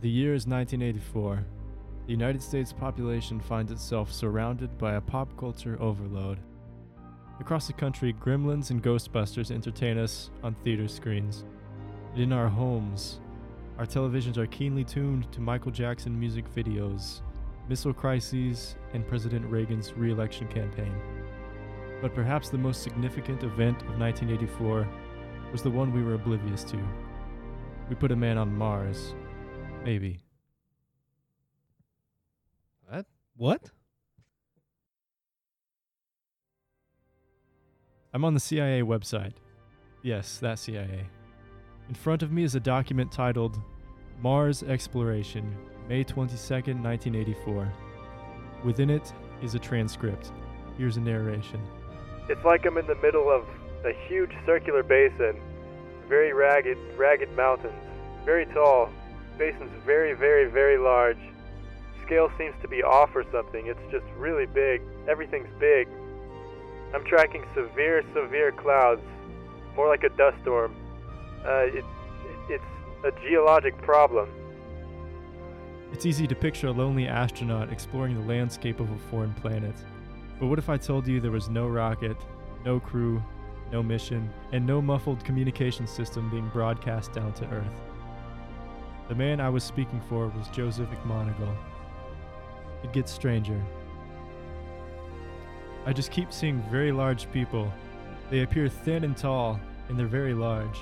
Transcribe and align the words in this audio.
The 0.00 0.08
year 0.08 0.32
is 0.32 0.46
1984. 0.46 1.44
The 2.06 2.12
United 2.12 2.42
States 2.42 2.72
population 2.72 3.38
finds 3.38 3.70
itself 3.70 4.10
surrounded 4.10 4.78
by 4.78 4.94
a 4.94 5.00
pop 5.00 5.36
culture 5.36 5.76
overload. 5.78 6.38
Across 7.38 7.66
the 7.66 7.74
country, 7.74 8.14
Gremlins 8.14 8.70
and 8.70 8.82
Ghostbusters 8.82 9.50
entertain 9.50 9.98
us 9.98 10.30
on 10.42 10.54
theater 10.54 10.88
screens. 10.88 11.44
And 12.14 12.22
in 12.22 12.32
our 12.32 12.48
homes, 12.48 13.20
our 13.76 13.84
televisions 13.84 14.38
are 14.38 14.46
keenly 14.46 14.84
tuned 14.84 15.30
to 15.32 15.42
Michael 15.42 15.70
Jackson 15.70 16.18
music 16.18 16.46
videos, 16.54 17.20
missile 17.68 17.92
crises, 17.92 18.76
and 18.94 19.06
President 19.06 19.44
Reagan's 19.50 19.92
re 19.92 20.10
election 20.10 20.48
campaign. 20.48 20.94
But 22.00 22.14
perhaps 22.14 22.48
the 22.48 22.56
most 22.56 22.82
significant 22.82 23.42
event 23.42 23.82
of 23.82 23.98
1984 23.98 24.88
was 25.52 25.62
the 25.62 25.68
one 25.68 25.92
we 25.92 26.02
were 26.02 26.14
oblivious 26.14 26.64
to. 26.64 26.78
We 27.90 27.96
put 27.96 28.12
a 28.12 28.16
man 28.16 28.38
on 28.38 28.56
Mars. 28.56 29.14
Maybe. 29.84 30.20
What? 32.88 33.06
What? 33.36 33.70
I'm 38.12 38.24
on 38.24 38.34
the 38.34 38.40
CIA 38.40 38.82
website. 38.82 39.34
Yes, 40.02 40.38
that 40.38 40.58
CIA. 40.58 41.06
In 41.88 41.94
front 41.94 42.22
of 42.22 42.30
me 42.30 42.42
is 42.42 42.54
a 42.54 42.60
document 42.60 43.10
titled 43.10 43.58
Mars 44.20 44.62
Exploration, 44.62 45.56
May 45.88 46.04
22nd, 46.04 46.82
1984. 46.82 47.72
Within 48.64 48.90
it 48.90 49.12
is 49.42 49.54
a 49.54 49.58
transcript. 49.58 50.32
Here's 50.76 50.98
a 50.98 51.00
narration. 51.00 51.60
It's 52.28 52.44
like 52.44 52.66
I'm 52.66 52.76
in 52.78 52.86
the 52.86 52.96
middle 52.96 53.30
of 53.30 53.44
a 53.84 53.92
huge 54.06 54.30
circular 54.44 54.82
basin, 54.82 55.40
very 56.08 56.32
ragged, 56.32 56.78
ragged 56.98 57.34
mountains, 57.34 57.72
very 58.24 58.44
tall, 58.46 58.90
basin's 59.40 59.72
very, 59.86 60.12
very, 60.12 60.50
very 60.50 60.76
large. 60.76 61.16
Scale 62.04 62.30
seems 62.36 62.54
to 62.60 62.68
be 62.68 62.82
off 62.82 63.08
or 63.16 63.24
something. 63.32 63.68
It's 63.68 63.80
just 63.90 64.04
really 64.18 64.44
big. 64.44 64.82
Everything's 65.08 65.48
big. 65.58 65.88
I'm 66.94 67.02
tracking 67.06 67.46
severe, 67.54 68.04
severe 68.14 68.52
clouds, 68.52 69.00
more 69.74 69.88
like 69.88 70.04
a 70.04 70.10
dust 70.10 70.36
storm. 70.42 70.76
Uh, 71.42 71.78
it, 71.78 71.84
it's 72.50 72.62
a 73.02 73.12
geologic 73.22 73.80
problem. 73.80 74.28
It's 75.90 76.04
easy 76.04 76.26
to 76.26 76.34
picture 76.34 76.66
a 76.66 76.72
lonely 76.72 77.08
astronaut 77.08 77.72
exploring 77.72 78.16
the 78.16 78.26
landscape 78.26 78.78
of 78.78 78.90
a 78.90 78.98
foreign 79.10 79.32
planet. 79.32 79.74
But 80.38 80.48
what 80.48 80.58
if 80.58 80.68
I 80.68 80.76
told 80.76 81.08
you 81.08 81.18
there 81.18 81.30
was 81.30 81.48
no 81.48 81.66
rocket, 81.66 82.18
no 82.66 82.78
crew, 82.78 83.22
no 83.72 83.82
mission, 83.82 84.30
and 84.52 84.66
no 84.66 84.82
muffled 84.82 85.24
communication 85.24 85.86
system 85.86 86.28
being 86.28 86.48
broadcast 86.50 87.14
down 87.14 87.32
to 87.34 87.46
Earth? 87.46 87.89
The 89.10 89.16
man 89.16 89.40
I 89.40 89.48
was 89.48 89.64
speaking 89.64 90.00
for 90.08 90.28
was 90.28 90.46
Joseph 90.50 90.88
McMoneagle. 90.88 91.52
It 92.84 92.92
gets 92.92 93.10
stranger. 93.10 93.60
I 95.84 95.92
just 95.92 96.12
keep 96.12 96.32
seeing 96.32 96.62
very 96.70 96.92
large 96.92 97.28
people. 97.32 97.72
They 98.30 98.42
appear 98.42 98.68
thin 98.68 99.02
and 99.02 99.16
tall, 99.16 99.58
and 99.88 99.98
they're 99.98 100.06
very 100.06 100.32
large. 100.32 100.78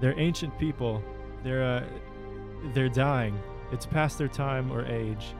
They're 0.00 0.18
ancient 0.18 0.58
people. 0.58 1.00
They're 1.44 1.62
uh, 1.62 1.84
they're 2.74 2.88
dying. 2.88 3.38
It's 3.70 3.86
past 3.86 4.18
their 4.18 4.26
time 4.26 4.72
or 4.72 4.84
age. 4.84 5.36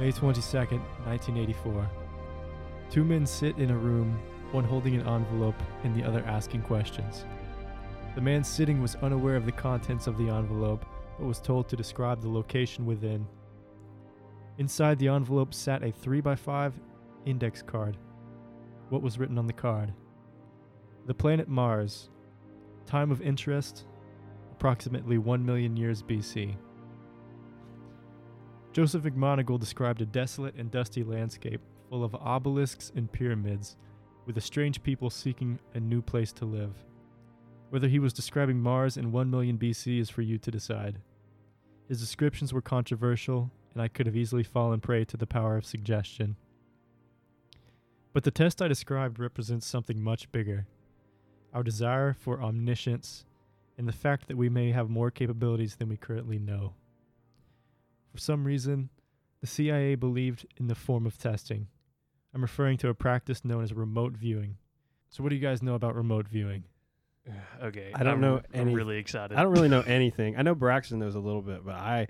May 0.00 0.10
22nd, 0.10 0.80
1984. 1.06 1.88
Two 2.90 3.04
men 3.04 3.24
sit 3.24 3.56
in 3.58 3.70
a 3.70 3.76
room, 3.76 4.18
one 4.50 4.64
holding 4.64 4.96
an 4.96 5.06
envelope 5.06 5.62
and 5.84 5.94
the 5.94 6.02
other 6.02 6.24
asking 6.26 6.62
questions. 6.62 7.24
The 8.14 8.20
man 8.20 8.44
sitting 8.44 8.82
was 8.82 8.96
unaware 8.96 9.36
of 9.36 9.46
the 9.46 9.52
contents 9.52 10.06
of 10.06 10.18
the 10.18 10.28
envelope, 10.28 10.84
but 11.18 11.26
was 11.26 11.40
told 11.40 11.68
to 11.68 11.76
describe 11.76 12.20
the 12.20 12.28
location 12.28 12.84
within. 12.84 13.26
Inside 14.58 14.98
the 14.98 15.08
envelope 15.08 15.54
sat 15.54 15.82
a 15.82 15.92
3x5 15.92 16.72
index 17.24 17.62
card. 17.62 17.96
What 18.90 19.02
was 19.02 19.18
written 19.18 19.38
on 19.38 19.46
the 19.46 19.52
card? 19.52 19.92
The 21.06 21.14
planet 21.14 21.48
Mars. 21.48 22.10
Time 22.84 23.10
of 23.10 23.22
interest 23.22 23.86
approximately 24.52 25.18
1 25.18 25.44
million 25.44 25.76
years 25.76 26.02
BC. 26.02 26.54
Joseph 28.72 29.02
McMoneagle 29.02 29.58
described 29.58 30.02
a 30.02 30.06
desolate 30.06 30.54
and 30.54 30.70
dusty 30.70 31.02
landscape 31.02 31.60
full 31.88 32.04
of 32.04 32.14
obelisks 32.14 32.92
and 32.94 33.10
pyramids, 33.10 33.76
with 34.24 34.36
a 34.36 34.40
strange 34.40 34.82
people 34.82 35.10
seeking 35.10 35.58
a 35.74 35.80
new 35.80 36.00
place 36.00 36.32
to 36.32 36.44
live. 36.44 36.74
Whether 37.72 37.88
he 37.88 37.98
was 37.98 38.12
describing 38.12 38.60
Mars 38.60 38.98
in 38.98 39.12
1 39.12 39.30
million 39.30 39.56
BC 39.56 39.98
is 39.98 40.10
for 40.10 40.20
you 40.20 40.36
to 40.36 40.50
decide. 40.50 40.98
His 41.88 42.00
descriptions 42.00 42.52
were 42.52 42.60
controversial, 42.60 43.50
and 43.72 43.80
I 43.80 43.88
could 43.88 44.04
have 44.04 44.14
easily 44.14 44.42
fallen 44.42 44.78
prey 44.78 45.06
to 45.06 45.16
the 45.16 45.26
power 45.26 45.56
of 45.56 45.64
suggestion. 45.64 46.36
But 48.12 48.24
the 48.24 48.30
test 48.30 48.60
I 48.60 48.68
described 48.68 49.18
represents 49.18 49.66
something 49.66 50.02
much 50.02 50.30
bigger 50.32 50.66
our 51.54 51.62
desire 51.62 52.12
for 52.12 52.42
omniscience 52.42 53.24
and 53.78 53.88
the 53.88 53.92
fact 53.92 54.28
that 54.28 54.36
we 54.36 54.50
may 54.50 54.72
have 54.72 54.90
more 54.90 55.10
capabilities 55.10 55.76
than 55.76 55.88
we 55.88 55.96
currently 55.96 56.38
know. 56.38 56.74
For 58.12 58.18
some 58.18 58.44
reason, 58.44 58.90
the 59.40 59.46
CIA 59.46 59.94
believed 59.94 60.44
in 60.58 60.66
the 60.66 60.74
form 60.74 61.06
of 61.06 61.16
testing. 61.16 61.68
I'm 62.34 62.42
referring 62.42 62.76
to 62.78 62.90
a 62.90 62.94
practice 62.94 63.46
known 63.46 63.64
as 63.64 63.72
remote 63.72 64.12
viewing. 64.12 64.58
So, 65.08 65.22
what 65.22 65.30
do 65.30 65.36
you 65.36 65.40
guys 65.40 65.62
know 65.62 65.74
about 65.74 65.94
remote 65.94 66.28
viewing? 66.28 66.64
Okay. 67.62 67.92
I 67.94 67.98
don't 68.02 68.14
I'm- 68.14 68.20
know 68.20 68.40
I'm 68.54 68.72
really 68.72 68.98
excited. 68.98 69.36
I 69.36 69.42
don't 69.42 69.52
really 69.52 69.68
know 69.68 69.82
anything. 69.82 70.36
I 70.36 70.42
know 70.42 70.54
Brackston 70.54 70.98
knows 70.98 71.14
a 71.14 71.20
little 71.20 71.42
bit, 71.42 71.64
but 71.64 71.76
I, 71.76 72.08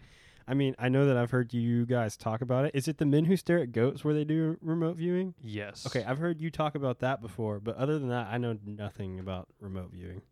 I 0.48 0.54
mean, 0.54 0.74
I 0.78 0.88
know 0.88 1.06
that 1.06 1.16
I've 1.18 1.30
heard 1.30 1.52
you 1.52 1.84
guys 1.84 2.16
talk 2.16 2.40
about 2.40 2.64
it. 2.64 2.70
Is 2.74 2.88
it 2.88 2.96
the 2.96 3.04
men 3.04 3.26
who 3.26 3.36
stare 3.36 3.58
at 3.58 3.72
goats 3.72 4.02
where 4.04 4.14
they 4.14 4.24
do 4.24 4.56
remote 4.62 4.96
viewing? 4.96 5.34
Yes. 5.42 5.86
Okay, 5.86 6.02
I've 6.04 6.16
heard 6.18 6.40
you 6.40 6.50
talk 6.50 6.74
about 6.74 7.00
that 7.00 7.20
before, 7.20 7.60
but 7.60 7.76
other 7.76 7.98
than 7.98 8.08
that, 8.08 8.28
I 8.30 8.38
know 8.38 8.56
nothing 8.64 9.20
about 9.20 9.48
remote 9.60 9.90
viewing. 9.92 10.22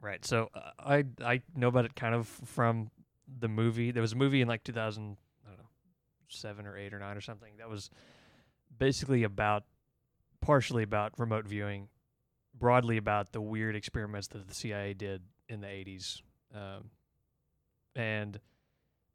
Right. 0.00 0.24
So 0.24 0.48
uh, 0.54 0.70
I 0.80 1.04
I 1.22 1.42
know 1.54 1.68
about 1.68 1.84
it 1.84 1.94
kind 1.94 2.14
of 2.14 2.26
from 2.26 2.90
the 3.38 3.48
movie. 3.48 3.90
There 3.90 4.00
was 4.00 4.12
a 4.14 4.16
movie 4.16 4.40
in 4.40 4.48
like 4.48 4.64
2000, 4.64 5.16
I 5.44 5.48
don't 5.50 5.58
know, 5.58 5.64
seven 6.28 6.66
or 6.66 6.76
eight 6.78 6.92
or 6.94 6.98
nine 6.98 7.16
or 7.16 7.20
something. 7.20 7.52
That 7.58 7.68
was 7.68 7.90
basically 8.76 9.22
about, 9.22 9.64
partially 10.40 10.82
about 10.82 11.12
remote 11.18 11.46
viewing, 11.46 11.88
broadly 12.54 12.96
about 12.96 13.32
the 13.32 13.40
weird 13.40 13.76
experiments 13.76 14.28
that 14.28 14.46
the 14.46 14.54
CIA 14.54 14.94
did 14.94 15.22
in 15.48 15.60
the 15.60 15.66
80s. 15.66 16.20
Um, 16.54 16.90
and 17.94 18.40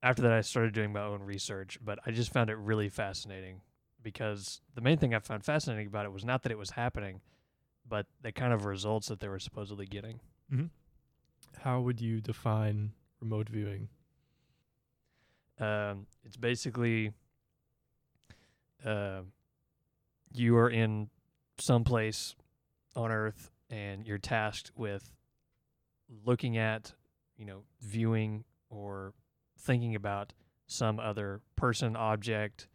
after 0.04 0.22
that, 0.24 0.32
I 0.32 0.42
started 0.42 0.74
doing 0.74 0.94
my 0.94 1.02
own 1.02 1.22
research, 1.22 1.80
but 1.84 2.00
I 2.06 2.12
just 2.12 2.32
found 2.32 2.50
it 2.50 2.58
really 2.58 2.90
fascinating 2.90 3.62
because 4.02 4.62
the 4.76 4.82
main 4.82 4.98
thing 4.98 5.14
I 5.14 5.20
found 5.20 5.44
fascinating 5.44 5.88
about 5.88 6.06
it 6.06 6.12
was 6.12 6.24
not 6.24 6.44
that 6.44 6.52
it 6.52 6.58
was 6.58 6.72
happening, 6.72 7.22
but 7.88 8.06
the 8.22 8.32
kind 8.32 8.54
of 8.54 8.66
results 8.66 9.08
that 9.08 9.20
they 9.20 9.28
were 9.28 9.40
supposedly 9.40 9.86
getting. 9.86 10.20
Mm-hmm. 10.52 10.68
How 11.60 11.82
would 11.82 12.00
you 12.00 12.22
define 12.22 12.92
remote 13.20 13.50
viewing? 13.50 13.90
Um, 15.60 16.06
it's 16.24 16.38
basically 16.38 17.12
uh, 18.86 19.22
you 20.34 20.56
are 20.58 20.70
in 20.70 21.10
some 21.60 21.84
place 21.84 22.36
on 22.98 23.12
Earth 23.12 23.52
and 23.70 24.06
you're 24.06 24.18
tasked 24.18 24.72
with 24.76 25.14
looking 26.26 26.58
at, 26.58 26.94
you 27.38 27.46
know, 27.46 27.64
viewing 27.82 28.44
or 28.70 29.14
thinking 29.60 29.96
about 29.96 30.34
some 30.66 31.00
other 31.00 31.42
person, 31.56 31.96
object, 31.96 32.68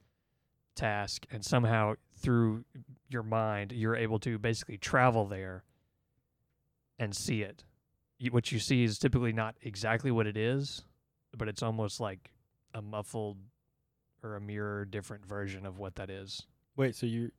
task, 0.75 1.27
and 1.31 1.45
somehow 1.45 1.95
through 2.19 2.65
your 3.09 3.23
mind, 3.23 3.73
you're 3.73 3.97
able 3.97 4.19
to 4.21 4.39
basically 4.39 4.79
travel 4.79 5.27
there 5.27 5.65
and 6.99 7.15
see 7.15 7.43
it. 7.43 7.65
What 8.31 8.53
you 8.53 8.59
see 8.59 8.85
is 8.85 8.99
typically 8.99 9.33
not 9.33 9.57
exactly 9.63 10.11
what 10.11 10.27
it 10.27 10.37
is, 10.37 10.85
but 11.37 11.49
it's 11.49 11.63
almost 11.63 12.01
like 12.01 12.31
a 12.73 12.81
muffled 12.81 13.39
or 14.23 14.37
a 14.37 14.41
mirror 14.41 14.85
different 14.85 15.27
version 15.27 15.67
of 15.67 15.79
what 15.79 15.97
that 15.97 16.09
is. 16.09 16.47
Wait, 16.77 16.95
so 16.95 17.07
you, 17.07 17.33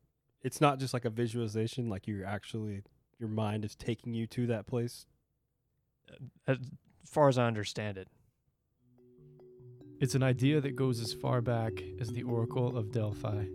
it's 0.43 0.59
not 0.61 0.79
just 0.79 0.93
like 0.93 1.05
a 1.05 1.09
visualization, 1.09 1.89
like 1.89 2.07
you're 2.07 2.25
actually, 2.25 2.83
your 3.19 3.29
mind 3.29 3.63
is 3.65 3.75
taking 3.75 4.13
you 4.13 4.27
to 4.27 4.47
that 4.47 4.67
place. 4.67 5.05
Uh, 6.47 6.51
as 6.53 6.57
far 7.09 7.29
as 7.29 7.37
I 7.37 7.47
understand 7.47 7.97
it, 7.97 8.07
It's 9.99 10.15
an 10.15 10.23
idea 10.23 10.59
that 10.59 10.75
goes 10.75 10.99
as 10.99 11.13
far 11.13 11.39
back 11.39 11.81
as 12.01 12.09
the 12.09 12.23
Oracle 12.23 12.75
of 12.75 12.91
Delphi. 12.91 13.45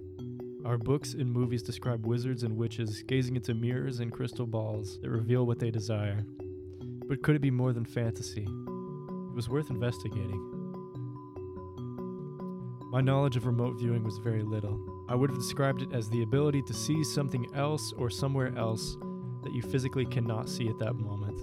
Our 0.64 0.78
books 0.78 1.12
and 1.12 1.30
movies 1.30 1.62
describe 1.62 2.06
wizards 2.06 2.42
and 2.42 2.56
witches 2.56 3.02
gazing 3.02 3.36
into 3.36 3.52
mirrors 3.52 4.00
and 4.00 4.10
crystal 4.10 4.46
balls 4.46 4.98
that 5.02 5.10
reveal 5.10 5.44
what 5.44 5.58
they 5.58 5.70
desire. 5.70 6.24
But 7.06 7.22
could 7.22 7.36
it 7.36 7.42
be 7.42 7.50
more 7.50 7.74
than 7.74 7.84
fantasy? 7.84 8.44
It 8.44 9.34
was 9.34 9.50
worth 9.50 9.68
investigating. 9.68 10.40
My 12.90 13.02
knowledge 13.02 13.36
of 13.36 13.44
remote 13.44 13.78
viewing 13.78 14.02
was 14.02 14.16
very 14.18 14.42
little. 14.42 14.97
I 15.08 15.14
would 15.14 15.30
have 15.30 15.38
described 15.38 15.80
it 15.80 15.94
as 15.94 16.10
the 16.10 16.22
ability 16.22 16.60
to 16.62 16.74
see 16.74 17.02
something 17.02 17.46
else 17.54 17.92
or 17.96 18.10
somewhere 18.10 18.54
else 18.58 18.98
that 19.42 19.54
you 19.54 19.62
physically 19.62 20.04
cannot 20.04 20.50
see 20.50 20.68
at 20.68 20.78
that 20.80 20.96
moment. 20.96 21.40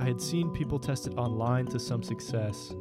I 0.00 0.04
had 0.04 0.20
seen 0.20 0.50
people 0.50 0.78
test 0.78 1.08
it 1.08 1.14
online 1.18 1.66
to 1.66 1.80
some 1.80 2.04
success, 2.04 2.72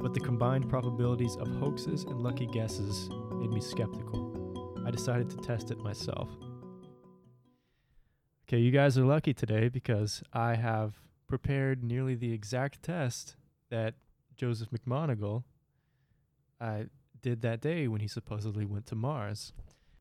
but 0.00 0.12
the 0.12 0.18
combined 0.18 0.68
probabilities 0.68 1.36
of 1.36 1.46
hoaxes 1.60 2.02
and 2.02 2.20
lucky 2.20 2.46
guesses 2.46 3.08
made 3.34 3.50
me 3.50 3.60
skeptical. 3.60 4.82
I 4.84 4.90
decided 4.90 5.30
to 5.30 5.36
test 5.36 5.70
it 5.70 5.78
myself. 5.78 6.30
Okay, 8.48 8.58
you 8.58 8.72
guys 8.72 8.98
are 8.98 9.04
lucky 9.04 9.34
today 9.34 9.68
because 9.68 10.22
I 10.32 10.56
have 10.56 10.94
prepared 11.28 11.84
nearly 11.84 12.16
the 12.16 12.32
exact 12.32 12.82
test 12.82 13.36
that 13.70 13.94
Joseph 14.36 14.68
McMoneagle 14.70 15.44
uh, 16.60 16.82
did 17.22 17.42
that 17.42 17.60
day 17.60 17.86
when 17.86 18.00
he 18.00 18.08
supposedly 18.08 18.64
went 18.64 18.86
to 18.86 18.94
Mars. 18.94 19.52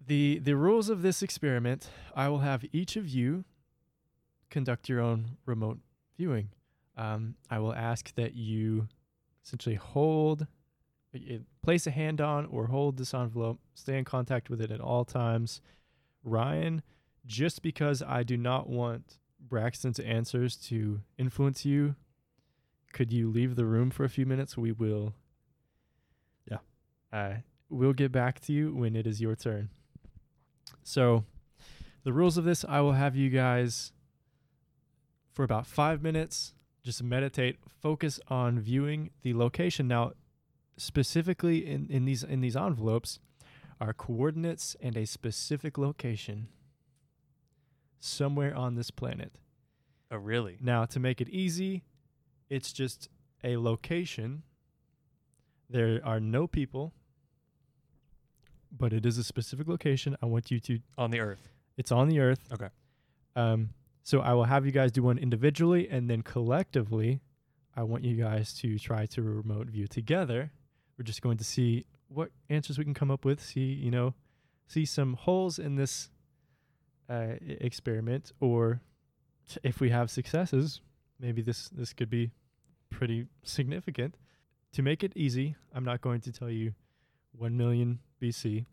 The 0.08 0.40
the 0.40 0.56
rules 0.56 0.90
of 0.90 1.02
this 1.02 1.24
experiment, 1.24 1.90
I 2.16 2.30
will 2.30 2.40
have 2.40 2.64
each 2.72 2.96
of 2.96 3.08
you 3.08 3.46
conduct 4.50 4.88
your 4.88 5.02
own 5.02 5.38
remote 5.46 5.80
viewing. 6.18 6.50
Um, 6.98 7.36
I 7.50 7.60
will 7.60 7.74
ask 7.74 8.14
that 8.16 8.36
you 8.36 8.88
essentially 9.44 9.76
hold, 9.76 10.48
place 11.62 11.86
a 11.88 11.92
hand 11.92 12.22
on 12.22 12.46
or 12.46 12.68
hold 12.68 12.98
this 12.98 13.14
envelope, 13.14 13.60
stay 13.74 13.98
in 13.98 14.06
contact 14.06 14.50
with 14.50 14.62
it 14.62 14.72
at 14.72 14.80
all 14.80 15.06
times. 15.06 15.62
Ryan, 16.24 16.82
just 17.26 17.62
because 17.62 18.02
I 18.02 18.24
do 18.24 18.38
not 18.38 18.70
want 18.70 19.18
Brackston's 19.40 20.00
answers 20.00 20.56
to 20.68 21.02
influence 21.18 21.66
you, 21.66 21.96
could 22.94 23.12
you 23.12 23.30
leave 23.30 23.56
the 23.56 23.66
room 23.66 23.92
for 23.92 24.04
a 24.04 24.10
few 24.10 24.26
minutes? 24.26 24.58
We 24.58 24.72
will. 24.72 25.14
Yeah. 26.50 26.60
Uh, 27.12 27.34
we'll 27.70 27.94
get 27.94 28.12
back 28.12 28.40
to 28.42 28.54
you 28.54 28.74
when 28.74 28.96
it 28.96 29.06
is 29.06 29.20
your 29.20 29.36
turn. 29.36 29.70
So, 30.88 31.26
the 32.04 32.14
rules 32.14 32.38
of 32.38 32.46
this 32.46 32.64
I 32.64 32.80
will 32.80 32.94
have 32.94 33.16
you 33.16 33.32
guys 33.32 33.92
for 35.34 35.44
about 35.44 35.66
five 35.66 36.02
minutes 36.02 36.54
just 36.84 37.02
meditate, 37.02 37.58
focus 37.82 38.20
on 38.28 38.60
viewing 38.60 39.10
the 39.24 39.34
location. 39.34 39.88
Now, 39.88 40.12
specifically 40.78 41.66
in, 41.66 41.88
in 41.90 42.06
these 42.06 42.24
in 42.24 42.42
these 42.42 42.56
envelopes 42.56 43.20
are 43.82 43.92
coordinates 43.92 44.76
and 44.80 44.96
a 44.96 45.06
specific 45.06 45.80
location 45.80 46.48
somewhere 48.00 48.56
on 48.56 48.76
this 48.76 48.92
planet. 48.92 49.40
Oh, 50.12 50.18
really? 50.18 50.58
Now, 50.62 50.86
to 50.86 51.00
make 51.00 51.20
it 51.20 51.30
easy, 51.30 51.84
it's 52.48 52.72
just 52.72 53.10
a 53.44 53.58
location. 53.58 54.44
There 55.68 56.00
are 56.06 56.20
no 56.20 56.46
people, 56.46 56.94
but 58.78 58.94
it 58.94 59.06
is 59.06 59.18
a 59.18 59.24
specific 59.24 59.68
location. 59.68 60.16
I 60.22 60.26
want 60.26 60.52
you 60.52 60.60
to. 60.62 60.80
On 60.98 61.12
the 61.12 61.20
Earth. 61.20 61.50
It's 61.78 61.92
on 61.92 62.10
the 62.10 62.20
Earth. 62.20 62.40
Okay. 62.54 62.70
Um. 63.36 63.70
So 64.04 64.22
I 64.22 64.34
will 64.34 64.44
have 64.44 64.66
you 64.66 64.72
guys 64.72 64.92
do 64.92 65.02
one 65.02 65.18
individually, 65.18 65.90
and 65.90 66.10
then 66.10 66.22
collectively, 66.22 67.22
I 67.76 67.84
want 67.84 68.04
you 68.04 68.16
guys 68.16 68.54
to 68.60 68.78
try 68.78 69.08
to 69.08 69.22
remote 69.22 69.68
view 69.68 69.88
together. 69.88 70.52
We're 70.98 71.04
just 71.04 71.22
going 71.22 71.38
to 71.38 71.44
see 71.44 71.86
what 72.08 72.30
answers 72.50 72.78
we 72.78 72.84
can 72.84 72.94
come 72.94 73.10
up 73.10 73.26
with. 73.26 73.42
See, 73.44 73.74
you 73.74 73.90
know, 73.90 74.14
see 74.68 74.86
some 74.86 75.14
holes 75.14 75.58
in 75.58 75.76
this 75.76 76.10
uh, 77.10 77.34
experiment, 77.42 78.32
or 78.40 78.82
if 79.64 79.80
we 79.80 79.90
have 79.90 80.10
successes, 80.12 80.82
maybe 81.20 81.42
this 81.42 81.70
this 81.70 81.94
could 81.94 82.10
be 82.10 82.32
pretty 82.90 83.28
significant. 83.44 84.16
To 84.74 84.82
make 84.82 85.04
it 85.04 85.14
easy, 85.16 85.56
I'm 85.74 85.86
not 85.86 86.02
going 86.02 86.22
to 86.22 86.32
tell 86.32 86.50
you 86.50 86.74
1 87.38 87.56
million 87.56 88.00
BC. 88.26 88.66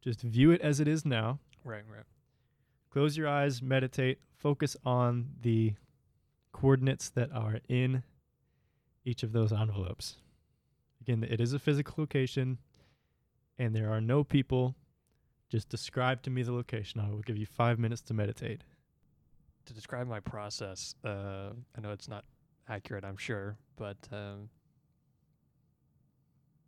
Just 0.00 0.20
view 0.20 0.50
it 0.50 0.60
as 0.60 0.80
it 0.80 0.88
is 0.88 1.04
now. 1.04 1.38
Right, 1.64 1.82
right. 1.90 2.04
Close 2.90 3.16
your 3.16 3.28
eyes, 3.28 3.62
meditate, 3.62 4.18
focus 4.36 4.76
on 4.84 5.30
the 5.42 5.74
coordinates 6.52 7.10
that 7.10 7.32
are 7.32 7.58
in 7.68 8.02
each 9.04 9.22
of 9.22 9.32
those 9.32 9.52
envelopes. 9.52 10.16
Again, 11.00 11.26
it 11.28 11.40
is 11.40 11.52
a 11.52 11.58
physical 11.58 11.94
location 11.98 12.58
and 13.58 13.74
there 13.74 13.90
are 13.90 14.00
no 14.00 14.22
people. 14.22 14.74
Just 15.48 15.68
describe 15.68 16.22
to 16.22 16.30
me 16.30 16.42
the 16.42 16.52
location. 16.52 17.00
I 17.00 17.10
will 17.10 17.22
give 17.22 17.36
you 17.36 17.46
five 17.46 17.78
minutes 17.78 18.02
to 18.02 18.14
meditate. 18.14 18.62
To 19.66 19.74
describe 19.74 20.06
my 20.06 20.20
process, 20.20 20.94
uh, 21.04 21.50
I 21.76 21.80
know 21.80 21.90
it's 21.90 22.08
not 22.08 22.24
accurate, 22.68 23.04
I'm 23.04 23.16
sure, 23.16 23.56
but 23.76 23.96
um, 24.12 24.48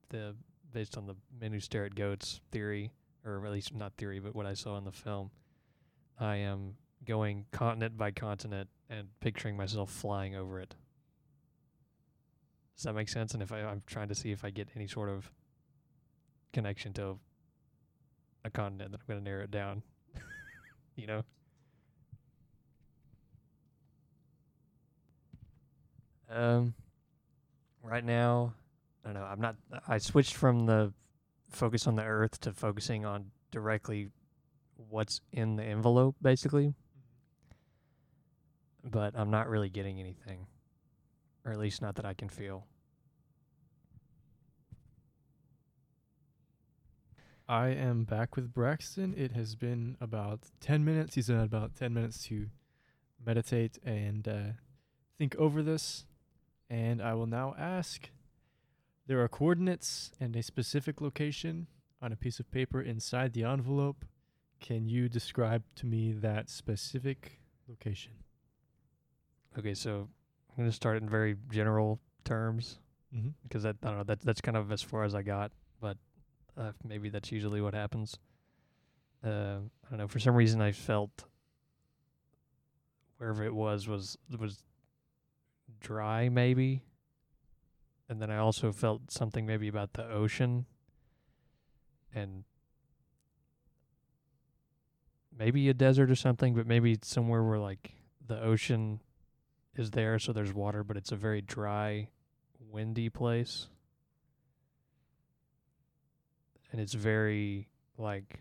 the 0.08 0.34
based 0.76 0.98
on 0.98 1.06
the 1.06 1.14
men 1.40 1.54
who 1.54 1.58
stare 1.58 1.86
at 1.86 1.94
goats 1.94 2.42
theory, 2.52 2.92
or 3.24 3.46
at 3.46 3.50
least 3.50 3.74
not 3.74 3.94
theory, 3.96 4.18
but 4.18 4.34
what 4.34 4.44
I 4.44 4.52
saw 4.52 4.76
in 4.76 4.84
the 4.84 4.92
film, 4.92 5.30
I 6.20 6.36
am 6.36 6.74
going 7.06 7.46
continent 7.50 7.96
by 7.96 8.10
continent 8.10 8.68
and 8.90 9.08
picturing 9.20 9.56
myself 9.56 9.90
flying 9.90 10.36
over 10.36 10.60
it. 10.60 10.74
Does 12.76 12.84
that 12.84 12.92
make 12.92 13.08
sense? 13.08 13.32
And 13.32 13.42
if 13.42 13.52
I, 13.52 13.60
I'm 13.60 13.84
trying 13.86 14.08
to 14.08 14.14
see 14.14 14.32
if 14.32 14.44
I 14.44 14.50
get 14.50 14.68
any 14.76 14.86
sort 14.86 15.08
of 15.08 15.32
connection 16.52 16.92
to 16.92 17.18
a 18.44 18.50
continent, 18.50 18.90
then 18.90 19.00
I'm 19.00 19.06
going 19.14 19.24
to 19.24 19.24
narrow 19.24 19.44
it 19.44 19.50
down. 19.50 19.82
you 20.94 21.06
know? 21.06 21.22
Um, 26.30 26.74
right 27.82 28.04
now, 28.04 28.52
I 29.06 29.12
don't 29.12 29.22
know. 29.22 29.28
I'm 29.28 29.40
not. 29.40 29.54
I 29.86 29.98
switched 29.98 30.34
from 30.34 30.66
the 30.66 30.92
focus 31.50 31.86
on 31.86 31.94
the 31.94 32.02
Earth 32.02 32.40
to 32.40 32.52
focusing 32.52 33.04
on 33.04 33.30
directly 33.52 34.10
what's 34.76 35.20
in 35.32 35.54
the 35.54 35.62
envelope, 35.62 36.16
basically. 36.20 36.74
But 38.82 39.14
I'm 39.16 39.30
not 39.30 39.48
really 39.48 39.68
getting 39.68 40.00
anything, 40.00 40.48
or 41.44 41.52
at 41.52 41.58
least 41.58 41.82
not 41.82 41.94
that 41.96 42.04
I 42.04 42.14
can 42.14 42.28
feel. 42.28 42.66
I 47.48 47.68
am 47.68 48.02
back 48.02 48.34
with 48.34 48.52
Brackston. 48.52 49.16
It 49.16 49.30
has 49.32 49.54
been 49.54 49.96
about 50.00 50.40
10 50.60 50.84
minutes. 50.84 51.14
He's 51.14 51.28
had 51.28 51.44
about 51.44 51.76
10 51.76 51.94
minutes 51.94 52.24
to 52.24 52.46
meditate 53.24 53.78
and 53.84 54.26
uh, 54.26 54.52
think 55.16 55.36
over 55.36 55.62
this. 55.62 56.06
And 56.68 57.00
I 57.00 57.14
will 57.14 57.28
now 57.28 57.54
ask 57.56 58.10
there 59.06 59.22
are 59.22 59.28
coordinates 59.28 60.10
and 60.20 60.34
a 60.36 60.42
specific 60.42 61.00
location 61.00 61.66
on 62.02 62.12
a 62.12 62.16
piece 62.16 62.40
of 62.40 62.50
paper 62.50 62.80
inside 62.80 63.32
the 63.32 63.44
envelope. 63.44 64.04
Can 64.60 64.88
you 64.88 65.08
describe 65.08 65.62
to 65.76 65.86
me 65.86 66.12
that 66.12 66.50
specific 66.50 67.40
location? 67.68 68.12
Okay, 69.58 69.74
so 69.74 70.08
I'm 70.50 70.56
gonna 70.64 70.72
start 70.72 71.02
in 71.02 71.08
very 71.08 71.36
general 71.50 72.00
terms 72.24 72.78
Mm-hmm. 73.14 73.28
because 73.44 73.62
that 73.62 73.76
I 73.84 73.86
don't 73.86 73.98
know 73.98 74.04
that 74.04 74.20
that's 74.20 74.40
kind 74.40 74.56
of 74.56 74.72
as 74.72 74.82
far 74.82 75.04
as 75.04 75.14
I 75.14 75.22
got, 75.22 75.52
but 75.80 75.96
uh, 76.58 76.72
maybe 76.84 77.08
that's 77.08 77.30
usually 77.30 77.60
what 77.60 77.72
happens. 77.72 78.18
Uh, 79.24 79.58
I 79.86 79.90
don't 79.90 79.98
know. 79.98 80.08
For 80.08 80.18
some 80.18 80.34
reason, 80.34 80.60
I 80.60 80.72
felt 80.72 81.24
wherever 83.18 83.44
it 83.44 83.54
was 83.54 83.86
was 83.86 84.18
was 84.36 84.64
dry, 85.80 86.28
maybe, 86.28 86.82
and 88.08 88.20
then 88.20 88.30
I 88.30 88.38
also 88.38 88.72
felt 88.72 89.10
something 89.10 89.46
maybe 89.46 89.68
about 89.68 89.94
the 89.94 90.08
ocean, 90.08 90.66
and 92.14 92.44
maybe 95.36 95.68
a 95.68 95.74
desert 95.74 96.10
or 96.10 96.16
something, 96.16 96.54
but 96.54 96.66
maybe 96.66 96.98
somewhere 97.02 97.42
where 97.42 97.58
like 97.58 97.92
the 98.26 98.40
ocean 98.40 99.00
is 99.74 99.90
there, 99.90 100.18
so 100.18 100.32
there's 100.32 100.52
water, 100.52 100.82
but 100.82 100.96
it's 100.96 101.12
a 101.12 101.16
very 101.16 101.40
dry, 101.40 102.08
windy 102.58 103.08
place 103.08 103.68
and 106.76 106.80
it's 106.82 106.92
very 106.92 107.68
like 107.96 108.40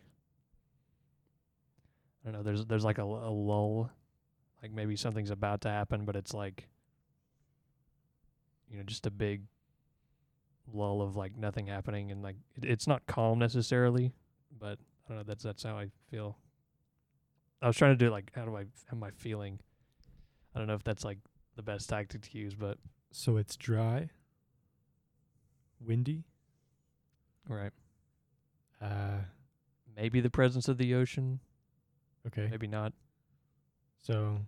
I 2.21 2.31
don't 2.31 2.33
know. 2.33 2.43
There's 2.43 2.65
there's 2.65 2.83
like 2.83 2.97
a, 2.97 3.03
a 3.03 3.31
lull, 3.31 3.91
like 4.61 4.73
maybe 4.73 4.95
something's 4.97 5.31
about 5.31 5.61
to 5.61 5.69
happen, 5.69 6.03
but 6.03 6.17
it's 6.17 6.33
like 6.33 6.67
you 8.69 8.77
know 8.77 8.83
just 8.83 9.05
a 9.05 9.11
big 9.11 9.43
lull 10.71 11.01
of 11.01 11.15
like 11.15 11.35
nothing 11.37 11.67
happening, 11.67 12.11
and 12.11 12.21
like 12.23 12.35
it, 12.55 12.65
it's 12.65 12.87
not 12.87 13.05
calm 13.07 13.39
necessarily, 13.39 14.13
but 14.59 14.77
I 15.05 15.09
don't 15.09 15.17
know. 15.17 15.23
That's 15.23 15.43
that's 15.43 15.63
how 15.63 15.77
I 15.77 15.89
feel. 16.09 16.37
I 17.61 17.67
was 17.67 17.77
trying 17.77 17.97
to 17.97 18.05
do 18.05 18.09
like 18.11 18.31
how 18.35 18.45
do 18.45 18.55
I 18.55 18.63
how 18.89 18.97
am 18.97 19.03
I 19.03 19.11
feeling? 19.11 19.59
I 20.53 20.59
don't 20.59 20.67
know 20.67 20.75
if 20.75 20.83
that's 20.83 21.03
like 21.03 21.19
the 21.55 21.61
best 21.63 21.89
tactic 21.89 22.21
to 22.21 22.37
use, 22.37 22.53
but 22.55 22.77
So 23.11 23.37
it's 23.37 23.55
dry, 23.55 24.09
windy. 25.79 26.23
right. 27.47 27.71
Uh, 28.81 29.19
Maybe 29.95 30.19
the 30.19 30.29
presence 30.29 30.67
of 30.67 30.77
the 30.77 30.93
ocean, 30.93 31.39
okay. 32.27 32.47
maybe 32.51 32.67
not. 32.67 32.91
So 34.01 34.39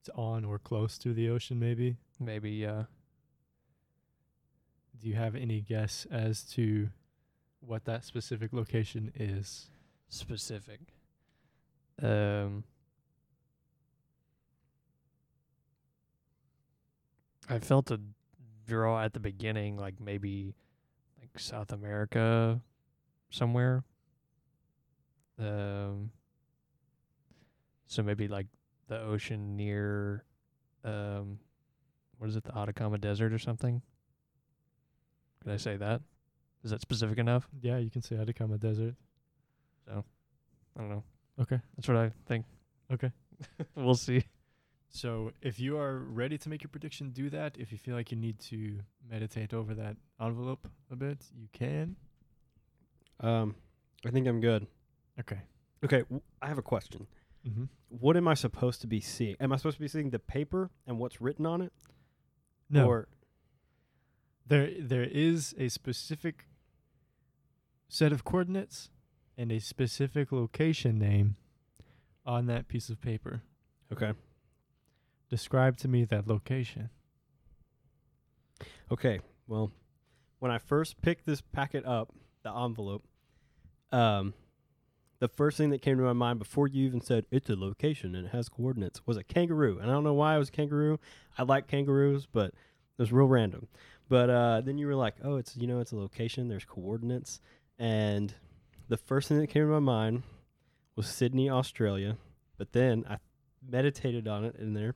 it's 0.00 0.08
on 0.14 0.44
or 0.46 0.58
close 0.58 0.96
to 0.98 1.12
the 1.12 1.28
ocean, 1.28 1.58
maybe. 1.58 1.98
Maybe 2.18 2.64
uh 2.66 2.84
Do 5.00 5.08
you 5.08 5.14
have 5.14 5.34
any 5.34 5.60
guess 5.60 6.06
as 6.10 6.42
to 6.54 6.90
what 7.60 7.84
that 7.84 8.04
specific 8.04 8.52
location 8.52 9.12
is? 9.14 9.70
specific. 10.10 10.80
Um 12.02 12.64
I 17.48 17.58
felt 17.58 17.90
a 17.90 18.00
draw 18.66 19.02
at 19.02 19.12
the 19.14 19.20
beginning, 19.20 19.76
like 19.76 20.00
maybe 20.00 20.54
like 21.20 21.38
South 21.38 21.72
America 21.72 22.60
somewhere. 23.30 23.84
Um 25.38 26.10
so 27.86 28.02
maybe 28.02 28.28
like 28.28 28.46
the 28.88 29.00
ocean 29.00 29.56
near 29.56 30.24
um 30.84 31.38
what 32.18 32.28
is 32.30 32.36
it, 32.36 32.44
the 32.44 32.56
Atacama 32.56 32.98
Desert 32.98 33.32
or 33.32 33.38
something? 33.38 33.82
Could 35.48 35.54
I 35.54 35.56
say 35.56 35.78
that? 35.78 36.02
Is 36.62 36.72
that 36.72 36.82
specific 36.82 37.16
enough? 37.16 37.48
Yeah, 37.62 37.78
you 37.78 37.88
can 37.88 38.02
say 38.02 38.16
Atacama 38.16 38.58
Desert. 38.58 38.94
So, 39.86 40.04
I 40.76 40.80
don't 40.80 40.90
know. 40.90 41.02
Okay. 41.40 41.58
That's 41.74 41.88
what 41.88 41.96
I 41.96 42.10
think. 42.26 42.44
Okay. 42.92 43.10
we'll 43.74 43.94
see. 43.94 44.24
So 44.90 45.32
if 45.40 45.58
you 45.58 45.78
are 45.78 46.00
ready 46.00 46.36
to 46.36 46.50
make 46.50 46.62
your 46.62 46.68
prediction, 46.68 47.12
do 47.12 47.30
that. 47.30 47.56
If 47.56 47.72
you 47.72 47.78
feel 47.78 47.94
like 47.94 48.10
you 48.10 48.18
need 48.18 48.38
to 48.40 48.80
meditate 49.10 49.54
over 49.54 49.74
that 49.76 49.96
envelope 50.20 50.68
a 50.90 50.96
bit, 50.96 51.24
you 51.34 51.48
can. 51.54 51.96
Um, 53.20 53.54
I 54.04 54.10
think 54.10 54.26
I'm 54.28 54.42
good. 54.42 54.66
Okay. 55.18 55.38
Okay, 55.82 56.00
w- 56.00 56.20
I 56.42 56.48
have 56.48 56.58
a 56.58 56.62
question. 56.62 57.06
Mm-hmm. 57.48 57.64
What 57.88 58.18
am 58.18 58.28
I 58.28 58.34
supposed 58.34 58.82
to 58.82 58.86
be 58.86 59.00
seeing? 59.00 59.36
Am 59.40 59.50
I 59.50 59.56
supposed 59.56 59.76
to 59.78 59.80
be 59.82 59.88
seeing 59.88 60.10
the 60.10 60.18
paper 60.18 60.68
and 60.86 60.98
what's 60.98 61.22
written 61.22 61.46
on 61.46 61.62
it? 61.62 61.72
No, 62.68 62.86
Or 62.86 63.08
there 64.48 64.70
there 64.78 65.04
is 65.04 65.54
a 65.58 65.68
specific 65.68 66.46
set 67.88 68.12
of 68.12 68.24
coordinates 68.24 68.90
and 69.36 69.52
a 69.52 69.58
specific 69.60 70.32
location 70.32 70.98
name 70.98 71.36
on 72.26 72.46
that 72.46 72.68
piece 72.68 72.88
of 72.90 73.00
paper. 73.00 73.42
okay, 73.92 74.12
Describe 75.30 75.76
to 75.78 75.88
me 75.88 76.04
that 76.04 76.26
location. 76.26 76.90
okay. 78.90 79.20
Well, 79.46 79.72
when 80.40 80.50
I 80.50 80.58
first 80.58 81.00
picked 81.00 81.24
this 81.26 81.40
packet 81.40 81.84
up, 81.86 82.12
the 82.42 82.52
envelope, 82.54 83.04
um, 83.92 84.34
the 85.20 85.28
first 85.28 85.56
thing 85.56 85.70
that 85.70 85.80
came 85.82 85.96
to 85.96 86.02
my 86.04 86.12
mind 86.12 86.38
before 86.38 86.68
you 86.68 86.84
even 86.86 87.00
said 87.00 87.24
it's 87.30 87.48
a 87.48 87.56
location 87.56 88.14
and 88.14 88.26
it 88.26 88.30
has 88.30 88.48
coordinates 88.48 89.00
was 89.06 89.16
a 89.16 89.24
kangaroo. 89.24 89.78
And 89.78 89.90
I 89.90 89.94
don't 89.94 90.04
know 90.04 90.14
why 90.14 90.36
it 90.36 90.38
was 90.38 90.48
a 90.48 90.52
kangaroo. 90.52 91.00
I 91.36 91.42
like 91.42 91.66
kangaroos, 91.66 92.26
but 92.30 92.48
it 92.48 92.54
was 92.98 93.10
real 93.12 93.26
random. 93.26 93.68
But 94.08 94.30
uh, 94.30 94.60
then 94.62 94.78
you 94.78 94.86
were 94.86 94.94
like, 94.94 95.16
oh, 95.22 95.36
it's 95.36 95.56
you 95.56 95.66
know 95.66 95.80
it's 95.80 95.92
a 95.92 95.96
location. 95.96 96.48
There's 96.48 96.64
coordinates, 96.64 97.40
and 97.78 98.32
the 98.88 98.96
first 98.96 99.28
thing 99.28 99.38
that 99.38 99.48
came 99.48 99.62
to 99.64 99.68
my 99.68 99.80
mind 99.80 100.22
was 100.96 101.06
Sydney, 101.06 101.50
Australia. 101.50 102.16
But 102.56 102.72
then 102.72 103.04
I 103.08 103.18
meditated 103.66 104.26
on 104.26 104.44
it 104.44 104.56
in 104.56 104.74
there, 104.74 104.94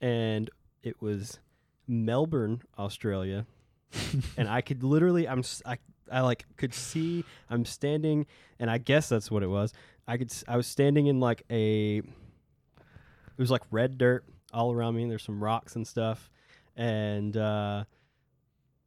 and 0.00 0.50
it 0.82 1.00
was 1.00 1.38
Melbourne, 1.86 2.62
Australia. 2.78 3.46
and 4.36 4.48
I 4.48 4.60
could 4.60 4.82
literally, 4.82 5.26
I'm, 5.26 5.42
I, 5.64 5.78
I 6.10 6.20
like 6.20 6.44
could 6.56 6.74
see 6.74 7.24
I'm 7.48 7.64
standing, 7.64 8.26
and 8.58 8.70
I 8.70 8.78
guess 8.78 9.08
that's 9.08 9.30
what 9.30 9.42
it 9.42 9.48
was. 9.48 9.72
I 10.06 10.16
could, 10.16 10.32
I 10.48 10.56
was 10.56 10.66
standing 10.66 11.06
in 11.06 11.20
like 11.20 11.42
a, 11.50 11.98
it 11.98 13.38
was 13.38 13.50
like 13.50 13.62
red 13.70 13.96
dirt 13.96 14.24
all 14.52 14.72
around 14.72 14.96
me. 14.96 15.02
And 15.02 15.10
there's 15.10 15.22
some 15.22 15.42
rocks 15.42 15.76
and 15.76 15.86
stuff, 15.86 16.30
and 16.76 17.36
uh, 17.36 17.84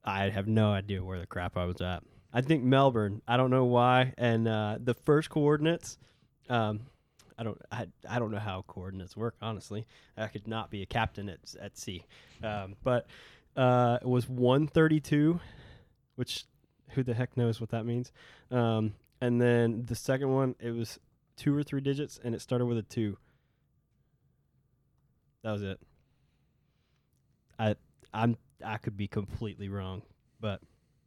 I 0.03 0.29
have 0.29 0.47
no 0.47 0.71
idea 0.71 1.03
where 1.03 1.19
the 1.19 1.27
crap 1.27 1.57
I 1.57 1.65
was 1.65 1.81
at. 1.81 2.03
I 2.33 2.41
think 2.41 2.63
Melbourne. 2.63 3.21
I 3.27 3.37
don't 3.37 3.51
know 3.51 3.65
why. 3.65 4.13
And 4.17 4.47
uh, 4.47 4.77
the 4.83 4.93
first 4.93 5.29
coordinates, 5.29 5.97
um, 6.49 6.81
I 7.37 7.43
don't, 7.43 7.61
I, 7.71 7.87
I 8.09 8.19
don't 8.19 8.31
know 8.31 8.39
how 8.39 8.63
coordinates 8.67 9.15
work. 9.15 9.35
Honestly, 9.41 9.85
I 10.17 10.27
could 10.27 10.47
not 10.47 10.69
be 10.71 10.81
a 10.81 10.85
captain 10.85 11.29
at 11.29 11.39
at 11.61 11.77
sea. 11.77 12.05
Um, 12.43 12.75
but 12.83 13.07
uh, 13.55 13.99
it 14.01 14.07
was 14.07 14.27
132, 14.27 15.39
which 16.15 16.45
who 16.89 17.03
the 17.03 17.13
heck 17.13 17.37
knows 17.37 17.61
what 17.61 17.69
that 17.69 17.85
means. 17.85 18.11
Um, 18.51 18.93
and 19.21 19.41
then 19.41 19.85
the 19.85 19.95
second 19.95 20.33
one, 20.33 20.55
it 20.59 20.71
was 20.71 20.99
two 21.37 21.55
or 21.55 21.63
three 21.63 21.81
digits, 21.81 22.19
and 22.23 22.35
it 22.35 22.41
started 22.41 22.65
with 22.65 22.77
a 22.77 22.83
two. 22.83 23.17
That 25.43 25.51
was 25.51 25.63
it. 25.63 25.79
I 27.59 27.75
I'm 28.13 28.37
I 28.65 28.77
could 28.77 28.97
be 28.97 29.07
completely 29.07 29.69
wrong, 29.69 30.01
but 30.39 30.61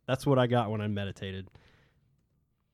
that's 0.07 0.27
what 0.27 0.39
I 0.39 0.47
got 0.47 0.71
when 0.71 0.81
I 0.81 0.87
meditated. 0.89 1.49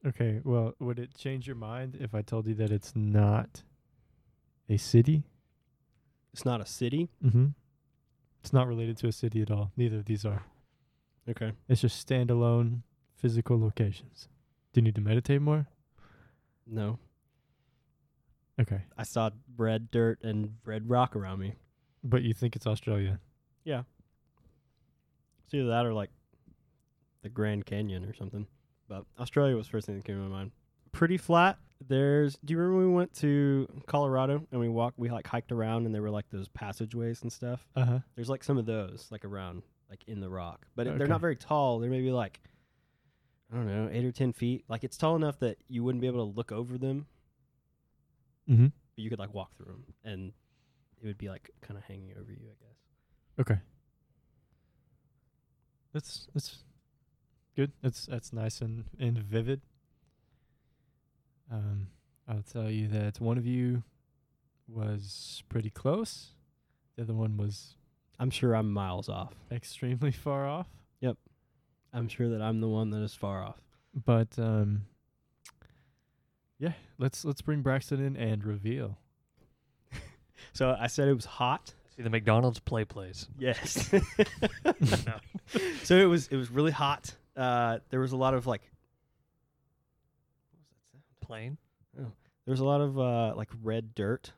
Okay, 0.06 0.40
well, 0.44 0.74
would 0.80 0.98
it 0.98 1.14
change 1.16 1.46
your 1.46 1.56
mind 1.56 1.96
if 2.00 2.14
I 2.14 2.22
told 2.22 2.46
you 2.48 2.54
that 2.54 2.70
it's 2.72 2.92
not 2.96 3.62
a 4.68 4.76
city? 4.76 5.22
It's 6.32 6.44
not 6.44 6.60
a 6.60 6.66
city. 6.66 7.08
Mm-hmm. 7.24 7.46
It's 8.40 8.52
not 8.52 8.66
related 8.66 8.96
to 8.98 9.06
a 9.08 9.12
city 9.12 9.40
at 9.42 9.50
all. 9.50 9.70
Neither 9.76 9.98
of 9.98 10.06
these 10.06 10.24
are. 10.24 10.42
Okay. 11.28 11.52
It's 11.68 11.80
just 11.80 12.04
standalone 12.06 12.80
physical 13.14 13.60
locations. 13.60 14.28
Do 14.72 14.80
you 14.80 14.82
need 14.82 14.96
to 14.96 15.00
meditate 15.00 15.40
more? 15.42 15.66
No, 16.66 16.98
Okay, 18.60 18.82
I 18.98 19.02
saw 19.04 19.30
red 19.56 19.90
dirt 19.90 20.22
and 20.22 20.56
red 20.64 20.88
rock 20.88 21.16
around 21.16 21.38
me. 21.40 21.54
but 22.04 22.22
you 22.22 22.34
think 22.34 22.54
it's 22.54 22.66
Australia? 22.66 23.18
Yeah. 23.64 23.82
It's 25.44 25.54
either 25.54 25.68
that 25.68 25.86
or 25.86 25.92
like 25.92 26.10
the 27.22 27.28
Grand 27.28 27.66
Canyon 27.66 28.04
or 28.04 28.14
something. 28.14 28.46
But 28.88 29.04
Australia 29.18 29.56
was 29.56 29.66
the 29.66 29.70
first 29.72 29.86
thing 29.86 29.96
that 29.96 30.04
came 30.04 30.16
to 30.16 30.22
my 30.22 30.28
mind. 30.28 30.50
Pretty 30.92 31.16
flat. 31.16 31.58
There's. 31.88 32.38
Do 32.44 32.52
you 32.52 32.58
remember 32.58 32.78
when 32.80 32.88
we 32.90 32.94
went 32.96 33.12
to 33.16 33.66
Colorado 33.86 34.46
and 34.52 34.60
we 34.60 34.68
walked? 34.68 34.98
We 34.98 35.10
like 35.10 35.26
hiked 35.26 35.50
around 35.52 35.86
and 35.86 35.94
there 35.94 36.02
were 36.02 36.10
like 36.10 36.28
those 36.30 36.48
passageways 36.48 37.22
and 37.22 37.32
stuff. 37.32 37.66
Uh 37.74 37.84
huh. 37.84 37.98
There's 38.14 38.28
like 38.28 38.44
some 38.44 38.58
of 38.58 38.66
those 38.66 39.08
like 39.10 39.24
around 39.24 39.62
like 39.90 40.04
in 40.06 40.20
the 40.20 40.28
rock, 40.30 40.66
but 40.76 40.86
it- 40.86 40.98
they're 40.98 41.06
not 41.06 41.20
very 41.20 41.36
tall. 41.36 41.78
They're 41.80 41.90
maybe 41.90 42.12
like 42.12 42.40
I 43.52 43.56
don't 43.56 43.66
know, 43.66 43.88
eight 43.92 44.04
or 44.04 44.12
ten 44.12 44.32
feet. 44.32 44.64
Like 44.68 44.84
it's 44.84 44.96
tall 44.96 45.16
enough 45.16 45.38
that 45.40 45.58
you 45.68 45.82
wouldn't 45.84 46.00
be 46.00 46.06
able 46.06 46.26
to 46.30 46.36
look 46.36 46.52
over 46.52 46.78
them, 46.78 47.06
Mm-hmm. 48.48 48.66
but 48.66 48.72
you 49.02 49.08
could 49.10 49.18
like 49.18 49.32
walk 49.34 49.54
through 49.56 49.66
them, 49.66 49.84
and 50.04 50.32
it 51.02 51.06
would 51.06 51.18
be 51.18 51.28
like 51.28 51.50
kind 51.62 51.76
of 51.78 51.84
hanging 51.84 52.12
over 52.20 52.30
you, 52.32 52.46
I 52.46 52.56
guess. 52.64 52.76
Okay. 53.40 53.60
That's 55.92 56.28
that's 56.34 56.58
good. 57.56 57.72
That's 57.82 58.06
that's 58.06 58.32
nice 58.32 58.60
and 58.60 58.84
and 58.98 59.18
vivid. 59.18 59.60
Um, 61.50 61.88
I'll 62.28 62.42
tell 62.50 62.70
you 62.70 62.88
that 62.88 63.20
one 63.20 63.36
of 63.36 63.46
you 63.46 63.82
was 64.68 65.42
pretty 65.48 65.70
close. 65.70 66.30
The 66.96 67.02
other 67.02 67.14
one 67.14 67.36
was 67.36 67.74
I'm 68.18 68.30
sure 68.30 68.54
I'm 68.54 68.72
miles 68.72 69.08
off. 69.08 69.34
extremely 69.50 70.10
far 70.12 70.46
off. 70.48 70.68
Yep. 71.00 71.16
I'm 71.92 72.08
sure 72.08 72.30
that 72.30 72.40
I'm 72.40 72.60
the 72.60 72.68
one 72.68 72.90
that 72.90 73.02
is 73.02 73.14
far 73.14 73.42
off. 73.42 73.60
But 73.94 74.38
um, 74.38 74.82
yeah, 76.58 76.72
let's 76.98 77.24
let's 77.24 77.42
bring 77.42 77.62
Brackston 77.62 77.98
in 78.04 78.16
and 78.16 78.44
reveal. 78.44 78.98
So 80.54 80.76
I 80.78 80.88
said 80.88 81.08
it 81.08 81.14
was 81.14 81.24
hot. 81.24 81.72
See 81.96 82.02
the 82.02 82.10
McDonald's 82.10 82.58
play 82.58 82.84
place. 82.84 83.26
Yes. 83.38 83.90
so 85.82 85.96
it 85.96 86.04
was 86.06 86.28
it 86.28 86.36
was 86.36 86.50
really 86.50 86.72
hot. 86.72 87.14
Uh, 87.36 87.78
there 87.90 88.00
was 88.00 88.12
a 88.12 88.16
lot 88.16 88.34
of 88.34 88.46
like 88.46 88.62
what 90.50 90.58
was 90.58 90.66
that 90.68 90.96
sound? 90.96 91.04
Plane. 91.20 91.58
There 92.44 92.52
was 92.52 92.60
a 92.60 92.64
lot 92.64 92.80
of 92.80 92.98
uh, 92.98 93.34
like 93.36 93.48
red 93.62 93.94
dirt, 93.94 94.32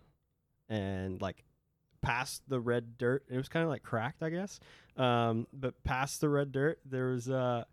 and 0.69 1.21
like 1.23 1.43
past 2.03 2.43
the 2.49 2.61
red 2.61 2.99
dirt, 2.99 3.25
it 3.31 3.37
was 3.37 3.49
kind 3.49 3.65
of 3.65 3.71
like 3.71 3.83
cracked, 3.83 4.23
I 4.23 4.29
guess. 4.29 4.61
Um, 4.97 5.47
but 5.53 5.83
past 5.85 6.21
the 6.21 6.29
red 6.29 6.53
dirt, 6.53 6.79
there 6.85 7.07
was 7.07 7.31
uh, 7.31 7.65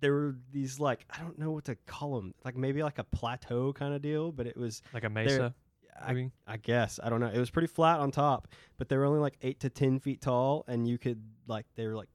there 0.00 0.12
were 0.12 0.34
these 0.52 0.80
like 0.80 1.06
I 1.10 1.20
don't 1.20 1.38
know 1.38 1.52
what 1.52 1.64
to 1.66 1.76
call 1.86 2.16
them, 2.16 2.34
like 2.44 2.56
maybe 2.56 2.82
like 2.82 2.98
a 2.98 3.04
plateau 3.04 3.72
kind 3.72 3.94
of 3.94 4.02
deal, 4.02 4.32
but 4.32 4.46
it 4.46 4.56
was 4.56 4.82
Like 4.92 5.04
a 5.04 5.10
mesa. 5.10 5.54
I? 6.00 6.30
I 6.46 6.56
guess 6.56 6.98
I 7.02 7.08
don't 7.10 7.20
know. 7.20 7.28
It 7.28 7.38
was 7.38 7.50
pretty 7.50 7.68
flat 7.68 8.00
on 8.00 8.10
top, 8.10 8.48
but 8.76 8.88
they 8.88 8.96
were 8.96 9.04
only 9.04 9.20
like 9.20 9.36
eight 9.42 9.60
to 9.60 9.70
ten 9.70 9.98
feet 9.98 10.20
tall, 10.20 10.64
and 10.68 10.86
you 10.88 10.98
could 10.98 11.22
like 11.46 11.66
they 11.76 11.86
were 11.86 11.94
like 11.94 12.08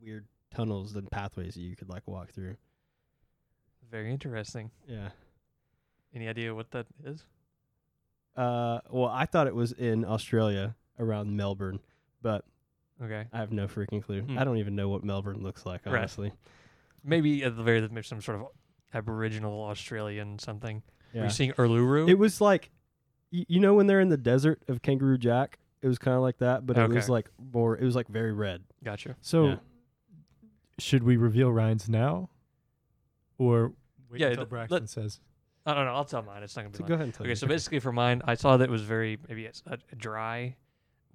weird 0.00 0.26
tunnels 0.54 0.94
and 0.96 1.10
pathways 1.10 1.54
that 1.54 1.60
you 1.60 1.76
could 1.76 1.88
like 1.88 2.06
walk 2.06 2.32
through. 2.32 2.56
Very 3.90 4.10
interesting. 4.10 4.70
Yeah. 4.88 5.10
Any 6.14 6.28
idea 6.28 6.54
what 6.54 6.70
that 6.72 6.86
is? 7.04 7.24
Uh, 8.36 8.80
well, 8.90 9.08
I 9.08 9.26
thought 9.26 9.46
it 9.46 9.54
was 9.54 9.72
in 9.72 10.04
Australia 10.04 10.74
around 10.98 11.36
Melbourne, 11.36 11.80
but 12.22 12.44
Okay. 13.02 13.26
I 13.32 13.38
have 13.38 13.52
no 13.52 13.66
freaking 13.66 14.02
clue. 14.02 14.22
Hmm. 14.22 14.38
I 14.38 14.44
don't 14.44 14.56
even 14.56 14.74
know 14.74 14.88
what 14.88 15.04
Melbourne 15.04 15.42
looks 15.42 15.66
like, 15.66 15.84
Right. 15.84 15.96
honestly. 15.98 16.32
Maybe 17.04 17.44
at 17.44 17.54
the 17.56 17.62
very 17.62 17.80
least, 17.86 18.08
some 18.08 18.22
sort 18.22 18.40
of 18.40 18.46
Aboriginal 18.94 19.62
Australian 19.64 20.38
something. 20.38 20.82
Were 21.12 21.18
Yeah. 21.20 21.24
you 21.24 21.30
seeing 21.30 21.52
Uluru? 21.52 22.08
It 22.08 22.14
was 22.18 22.40
like, 22.40 22.70
you 23.30 23.60
know, 23.60 23.74
when 23.74 23.86
they're 23.86 24.00
in 24.00 24.08
the 24.08 24.16
desert 24.16 24.62
of 24.68 24.82
Kangaroo 24.82 25.18
Jack, 25.18 25.58
it 25.82 25.88
was 25.88 25.98
kind 25.98 26.16
of 26.16 26.22
like 26.22 26.38
that, 26.38 26.66
but 26.66 26.76
it 26.78 26.88
was 26.90 27.08
like 27.08 27.28
more. 27.52 27.76
It 27.76 27.84
was 27.84 27.94
like 27.96 28.08
very 28.08 28.32
red. 28.32 28.62
gotcha. 28.84 29.16
So, 29.20 29.46
Yeah. 29.46 29.56
should 30.78 31.02
we 31.02 31.16
reveal 31.16 31.52
Ryan's 31.52 31.88
now, 31.88 32.30
or 33.38 33.72
wait 34.10 34.20
Yeah, 34.20 34.28
until 34.28 34.44
th- 34.46 34.50
Brackston 34.50 34.70
let- 34.70 34.88
says? 34.88 35.20
I 35.64 35.74
don't 35.74 35.84
know. 35.84 35.94
I'll 35.94 36.04
tell 36.04 36.22
mine. 36.22 36.42
It's 36.44 36.54
not 36.54 36.62
gonna 36.62 36.70
be 36.70 36.76
So 36.78 36.82
long. 36.84 36.88
go 36.88 36.94
ahead 36.94 37.04
and 37.06 37.14
tell 37.14 37.24
Okay, 37.24 37.30
me. 37.30 37.34
so 37.34 37.46
basically 37.48 37.80
for 37.80 37.92
mine, 37.92 38.22
I 38.24 38.34
saw 38.34 38.56
that 38.56 38.64
it 38.64 38.70
was 38.70 38.82
very 38.82 39.18
maybe 39.28 39.44
it's 39.46 39.62
a, 39.66 39.78
a 39.90 39.96
dry, 39.96 40.54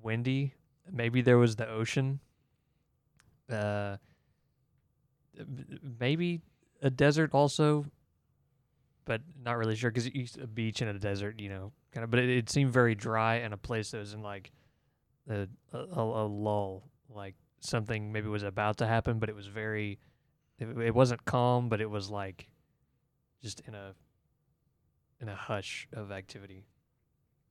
windy, 0.01 0.53
maybe 0.91 1.21
there 1.21 1.37
was 1.37 1.55
the 1.55 1.67
ocean. 1.69 2.19
Uh, 3.49 3.95
m- 5.39 5.79
maybe 5.99 6.41
a 6.81 6.89
desert 6.89 7.31
also, 7.33 7.85
but 9.05 9.21
not 9.43 9.57
really 9.57 9.75
sure 9.75 9.91
because 9.91 10.07
a 10.37 10.47
beach 10.47 10.81
and 10.81 10.89
a 10.89 10.99
desert, 10.99 11.39
you 11.39 11.49
know, 11.49 11.71
kind 11.93 12.03
of. 12.03 12.11
But 12.11 12.19
it, 12.19 12.29
it 12.29 12.49
seemed 12.49 12.71
very 12.71 12.95
dry 12.95 13.35
and 13.35 13.53
a 13.53 13.57
place 13.57 13.91
that 13.91 13.97
was 13.97 14.13
in 14.13 14.21
like 14.21 14.51
a, 15.29 15.47
a, 15.73 15.77
a 15.95 16.25
lull, 16.25 16.89
like 17.09 17.35
something 17.59 18.11
maybe 18.11 18.27
was 18.27 18.43
about 18.43 18.77
to 18.77 18.87
happen, 18.87 19.19
but 19.19 19.29
it 19.29 19.35
was 19.35 19.47
very. 19.47 19.99
It, 20.59 20.65
it 20.77 20.93
wasn't 20.93 21.25
calm, 21.25 21.69
but 21.69 21.81
it 21.81 21.89
was 21.89 22.09
like 22.09 22.47
just 23.41 23.61
in 23.61 23.73
a 23.73 23.93
in 25.19 25.29
a 25.29 25.35
hush 25.35 25.87
of 25.93 26.11
activity. 26.11 26.65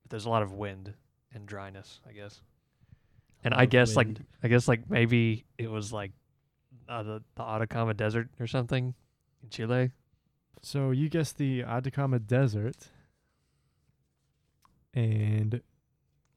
But 0.03 0.11
there's 0.11 0.27
a 0.27 0.31
lot 0.31 0.43
of 0.43 0.53
wind 0.53 0.95
and 1.35 1.47
dryness, 1.47 2.01
I 2.09 2.13
guess. 2.13 2.41
And 3.43 3.55
I 3.55 3.65
Of 3.65 3.71
guess 3.71 3.97
like. 3.97 4.09
I 4.43 4.49
guess 4.49 4.69
like 4.69 4.89
maybe 4.89 5.45
it 5.59 5.71
was 5.71 5.93
like 5.93 6.13
uh, 6.89 7.03
the 7.03 7.23
the 7.35 7.43
Atacama 7.43 7.95
Desert 7.95 8.29
or 8.39 8.47
something 8.47 8.95
in 9.43 9.49
Chile. 9.51 9.91
So 10.63 10.91
you 10.91 11.09
guessed 11.09 11.39
the 11.39 11.63
Atacama 11.63 12.19
Desert. 12.19 12.77
And 14.95 15.61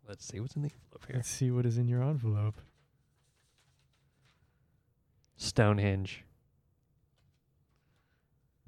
Let's 0.07 0.25
see 0.25 0.39
what's 0.39 0.55
in 0.55 0.61
the 0.63 0.69
envelope 0.69 1.05
here. 1.07 1.15
let's 1.15 1.29
see 1.29 1.49
what 1.51 1.65
is 1.65 1.77
in 1.77 1.87
your 1.87 2.03
envelope. 2.03 2.55
Stonehenge. 5.37 6.23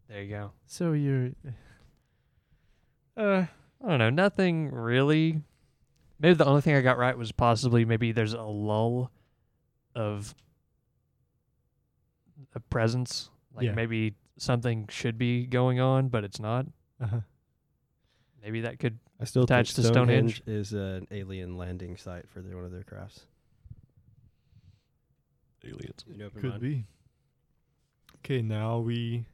There 0.09 0.21
you 0.23 0.29
go. 0.29 0.51
So 0.65 0.93
you're 0.93 1.31
uh 3.17 3.45
I 3.83 3.87
don't 3.89 3.99
know, 3.99 4.09
nothing 4.09 4.71
really. 4.71 5.41
Maybe 6.19 6.33
the 6.35 6.45
only 6.45 6.61
thing 6.61 6.75
I 6.75 6.81
got 6.81 6.97
right 6.97 7.17
was 7.17 7.31
possibly 7.31 7.85
maybe 7.85 8.11
there's 8.11 8.33
a 8.33 8.41
lull 8.41 9.11
of 9.93 10.33
a 12.53 12.59
presence. 12.59 13.29
Like 13.53 13.65
Yeah. 13.65 13.73
maybe 13.73 14.15
something 14.37 14.87
should 14.89 15.17
be 15.17 15.45
going 15.45 15.79
on, 15.79 16.07
but 16.09 16.23
it's 16.23 16.39
not. 16.39 16.65
uh 17.01 17.21
Maybe 18.43 18.61
that 18.61 18.77
could 18.79 18.99
I 19.19 19.25
still 19.25 19.43
Attached 19.43 19.75
think 19.75 19.87
to 19.87 19.93
Stonehenge? 19.93 20.43
is 20.45 20.73
an 20.73 21.07
alien 21.09 21.57
landing 21.57 21.97
site 21.97 22.29
for 22.29 22.41
their, 22.41 22.55
one 22.55 22.65
of 22.65 22.71
their 22.71 22.83
crafts. 22.83 23.21
aliens. 25.63 26.03
You 26.07 26.17
know, 26.17 26.29
could 26.29 26.43
mind. 26.43 26.61
be. 26.61 26.85
Okay, 28.17 28.41
now 28.43 28.79
we 28.79 29.25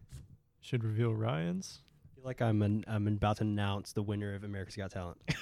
should 0.61 0.83
reveal 0.83 1.13
Ryan's. 1.13 1.79
I 2.05 2.15
feel 2.15 2.23
like 2.25 2.41
I'm 2.41 2.61
an, 2.61 2.85
I'm 2.87 3.07
about 3.07 3.37
to 3.37 3.43
announce 3.43 3.91
the 3.91 4.01
winner 4.03 4.33
of 4.35 4.43
America's 4.43 4.75
Got 4.77 4.91
Talent. 4.91 5.17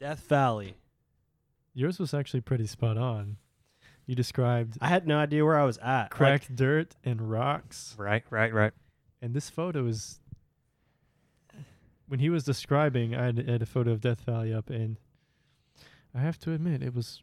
Death 0.00 0.20
Valley. 0.28 0.74
Yours 1.74 1.98
was 1.98 2.14
actually 2.14 2.40
pretty 2.40 2.66
spot 2.66 2.96
on. 2.96 3.36
You 4.06 4.14
described 4.14 4.76
I 4.80 4.88
had 4.88 5.06
no 5.06 5.18
idea 5.18 5.44
where 5.44 5.58
I 5.58 5.64
was 5.64 5.78
at. 5.78 6.02
Like, 6.04 6.10
cracked 6.10 6.54
dirt 6.56 6.94
and 7.04 7.30
rocks, 7.30 7.94
Right, 7.98 8.22
right, 8.30 8.52
right. 8.52 8.72
and 9.22 9.32
this 9.34 9.48
photo 9.50 9.86
is. 9.86 10.20
When 12.06 12.20
he 12.20 12.28
was 12.28 12.44
describing, 12.44 13.14
I 13.14 13.24
had, 13.24 13.38
had 13.48 13.62
a 13.62 13.66
photo 13.66 13.90
of 13.92 14.02
Death 14.02 14.20
Valley 14.20 14.52
up, 14.52 14.68
and 14.68 14.98
I 16.14 16.20
have 16.20 16.38
to 16.40 16.52
admit 16.52 16.82
it 16.82 16.94
was 16.94 17.22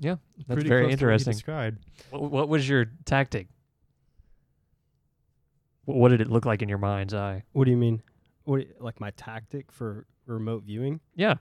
Yeah, 0.00 0.16
that's 0.38 0.54
pretty 0.56 0.68
very 0.68 0.86
close 0.86 0.98
to 0.98 1.04
what 1.06 1.10
he 1.10 1.14
interesting. 1.14 1.32
described. 1.34 1.78
What, 2.10 2.30
what 2.32 2.48
was 2.48 2.68
your 2.68 2.86
tactic? 3.04 3.46
Wh- 5.84 5.90
What 5.90 6.08
did 6.08 6.20
it 6.20 6.28
look 6.28 6.44
like 6.44 6.62
in 6.62 6.68
your 6.68 6.78
mind's 6.78 7.14
eye? 7.14 7.44
what 7.52 7.64
do 7.64 7.70
you 7.70 7.76
mean? 7.76 8.02
What 8.44 8.66
like 8.80 9.00
my 9.00 9.10
tactic 9.12 9.70
for 9.70 10.06
remote 10.26 10.64
viewing? 10.64 11.00
Yeah. 11.14 11.34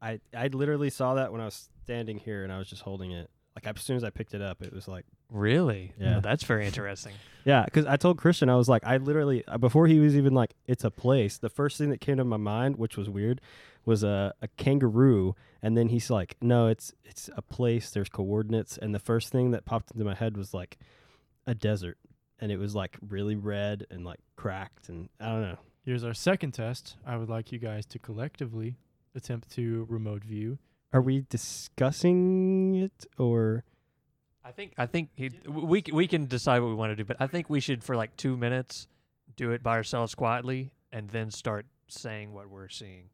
I 0.00 0.20
I 0.36 0.46
literally 0.48 0.90
saw 0.90 1.14
that 1.14 1.32
when 1.32 1.40
I 1.40 1.46
was 1.46 1.68
standing 1.82 2.18
here 2.18 2.44
and 2.44 2.52
I 2.52 2.58
was 2.58 2.68
just 2.68 2.82
holding 2.82 3.10
it. 3.12 3.28
Like 3.56 3.66
as 3.66 3.82
soon 3.82 3.96
as 3.96 4.04
I 4.04 4.10
picked 4.10 4.34
it 4.34 4.42
up, 4.42 4.62
it 4.62 4.72
was 4.72 4.86
like 4.86 5.04
Really? 5.30 5.92
Yeah. 5.98 6.12
Well, 6.12 6.20
that's 6.20 6.44
very 6.44 6.66
interesting. 6.66 7.14
Yeah, 7.46 7.64
because 7.64 7.86
I 7.86 7.96
told 7.96 8.18
Christian, 8.18 8.48
I 8.50 8.56
was 8.56 8.68
like, 8.68 8.84
I 8.84 8.96
literally 8.96 9.44
uh, 9.46 9.56
before 9.56 9.86
he 9.86 10.00
was 10.00 10.16
even 10.16 10.34
like, 10.34 10.54
it's 10.66 10.82
a 10.82 10.90
place. 10.90 11.38
The 11.38 11.48
first 11.48 11.78
thing 11.78 11.90
that 11.90 12.00
came 12.00 12.16
to 12.16 12.24
my 12.24 12.38
mind, 12.38 12.74
which 12.76 12.96
was 12.96 13.08
weird, 13.08 13.40
was 13.84 14.02
a, 14.02 14.34
a 14.42 14.48
kangaroo, 14.56 15.36
and 15.62 15.76
then 15.78 15.88
he's 15.90 16.10
like, 16.10 16.34
no, 16.40 16.66
it's 16.66 16.92
it's 17.04 17.30
a 17.36 17.42
place. 17.42 17.90
There's 17.90 18.08
coordinates, 18.08 18.76
and 18.76 18.92
the 18.92 18.98
first 18.98 19.28
thing 19.30 19.52
that 19.52 19.64
popped 19.64 19.92
into 19.92 20.04
my 20.04 20.16
head 20.16 20.36
was 20.36 20.52
like 20.52 20.76
a 21.46 21.54
desert, 21.54 21.98
and 22.40 22.50
it 22.50 22.56
was 22.58 22.74
like 22.74 22.96
really 23.00 23.36
red 23.36 23.86
and 23.92 24.04
like 24.04 24.18
cracked, 24.34 24.88
and 24.88 25.08
I 25.20 25.26
don't 25.26 25.42
know. 25.42 25.58
Here's 25.84 26.02
our 26.02 26.14
second 26.14 26.50
test. 26.50 26.96
I 27.06 27.16
would 27.16 27.28
like 27.30 27.52
you 27.52 27.60
guys 27.60 27.86
to 27.86 28.00
collectively 28.00 28.76
attempt 29.14 29.52
to 29.52 29.86
remote 29.88 30.24
view. 30.24 30.58
Are 30.96 31.02
we 31.02 31.26
discussing 31.28 32.74
it 32.74 33.04
or? 33.18 33.64
I 34.42 34.50
think 34.50 34.72
I 34.78 34.86
think 34.86 35.10
he, 35.14 35.30
we 35.46 35.84
we 35.92 36.08
can 36.08 36.24
decide 36.24 36.60
what 36.60 36.68
we 36.68 36.74
want 36.74 36.92
to 36.92 36.96
do, 36.96 37.04
but 37.04 37.18
I 37.20 37.26
think 37.26 37.50
we 37.50 37.60
should 37.60 37.84
for 37.84 37.94
like 37.94 38.16
two 38.16 38.34
minutes 38.34 38.88
do 39.36 39.50
it 39.50 39.62
by 39.62 39.72
ourselves 39.72 40.14
quietly, 40.14 40.70
and 40.90 41.10
then 41.10 41.30
start 41.30 41.66
saying 41.86 42.32
what 42.32 42.48
we're 42.48 42.70
seeing. 42.70 43.10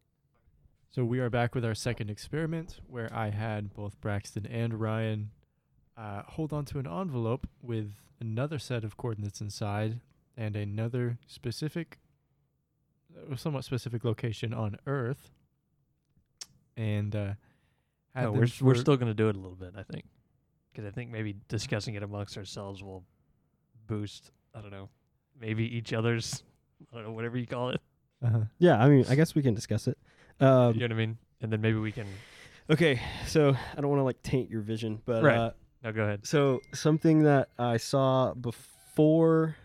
So 0.92 1.05
we 1.05 1.18
are 1.18 1.29
back 1.29 1.57
with 1.57 1.64
our 1.64 1.75
second 1.75 2.09
experiment, 2.09 2.79
where 2.87 3.12
I 3.12 3.31
had 3.31 3.75
both 3.75 4.01
Brackston 4.01 4.47
and 4.49 4.81
Ryan 4.81 5.33
uh, 5.97 6.23
hold 6.25 6.53
on 6.53 6.64
to 6.66 6.79
an 6.79 6.87
envelope 6.87 7.49
with 7.61 7.95
another 8.21 8.61
set 8.61 8.85
of 8.85 8.97
coordinates 8.97 9.40
inside 9.40 9.99
and 10.37 10.55
another 10.55 11.18
specific, 11.27 11.99
uh, 13.16 13.35
somewhat 13.35 13.64
specific 13.64 14.05
location 14.05 14.55
on 14.55 14.77
Earth. 14.87 15.33
And 16.77 17.16
uh, 17.16 17.33
No, 18.14 18.33
we're 18.33 18.42
s- 18.44 18.61
we're 18.61 18.75
still 18.75 18.96
gonna 18.96 19.14
do 19.14 19.29
it 19.29 19.37
a 19.37 19.38
little 19.38 19.57
bit. 19.57 19.72
I 19.77 19.83
think 19.83 20.05
because 20.72 20.87
I 20.87 20.90
think 20.90 21.11
maybe 21.11 21.37
discussing 21.48 21.94
it 21.94 22.03
amongst 22.03 22.37
ourselves 22.37 22.83
will 22.83 23.05
boost. 23.87 24.31
I 24.55 24.61
don't 24.61 24.70
know, 24.70 24.88
maybe 25.40 25.64
each 25.64 25.92
other's. 25.92 26.42
I 26.92 26.96
don't 26.96 27.05
know, 27.05 27.12
whatever 27.12 27.38
you 27.38 27.46
call 27.46 27.70
it. 27.70 27.81
Uh-huh. 28.22 28.40
Yeah, 28.59 28.83
I 28.83 28.88
mean, 28.88 29.05
I 29.09 29.14
guess 29.14 29.35
we 29.35 29.42
can 29.42 29.55
discuss 29.55 29.88
it. 29.88 29.96
Um, 30.40 30.75
you 30.75 30.81
know 30.81 30.87
what 30.87 30.92
I 30.92 30.94
mean? 31.07 31.18
And 31.40 31.53
then 31.53 31.61
maybe 31.61 31.79
we 31.79 31.90
can. 31.92 32.07
Okay, 32.70 33.01
so 33.27 33.51
I 33.77 33.81
don't 33.81 33.88
want 33.90 34.01
to 34.01 34.05
like 34.05 34.22
taint 34.22 34.51
your 34.51 34.61
vision, 34.62 35.01
but 35.05 35.22
Right. 35.22 35.37
uh, 35.38 35.51
No, 35.83 35.92
go 35.92 36.03
ahead. 36.05 36.27
So 36.27 36.61
something 36.72 37.25
that 37.25 37.48
I 37.59 37.77
saw 37.77 38.35
before 38.35 39.57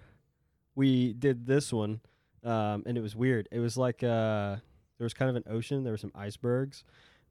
we 0.76 1.14
did 1.14 1.46
this 1.46 1.72
one, 1.72 2.02
um, 2.44 2.84
and 2.86 2.98
it 2.98 3.02
was 3.02 3.16
weird. 3.16 3.48
It 3.52 3.60
was 3.60 3.78
like 3.78 4.04
uh, 4.04 4.56
there 4.98 5.06
was 5.06 5.14
kind 5.14 5.30
of 5.30 5.36
an 5.36 5.44
ocean. 5.48 5.84
There 5.84 5.94
were 5.94 5.98
some 5.98 6.12
icebergs, 6.16 6.84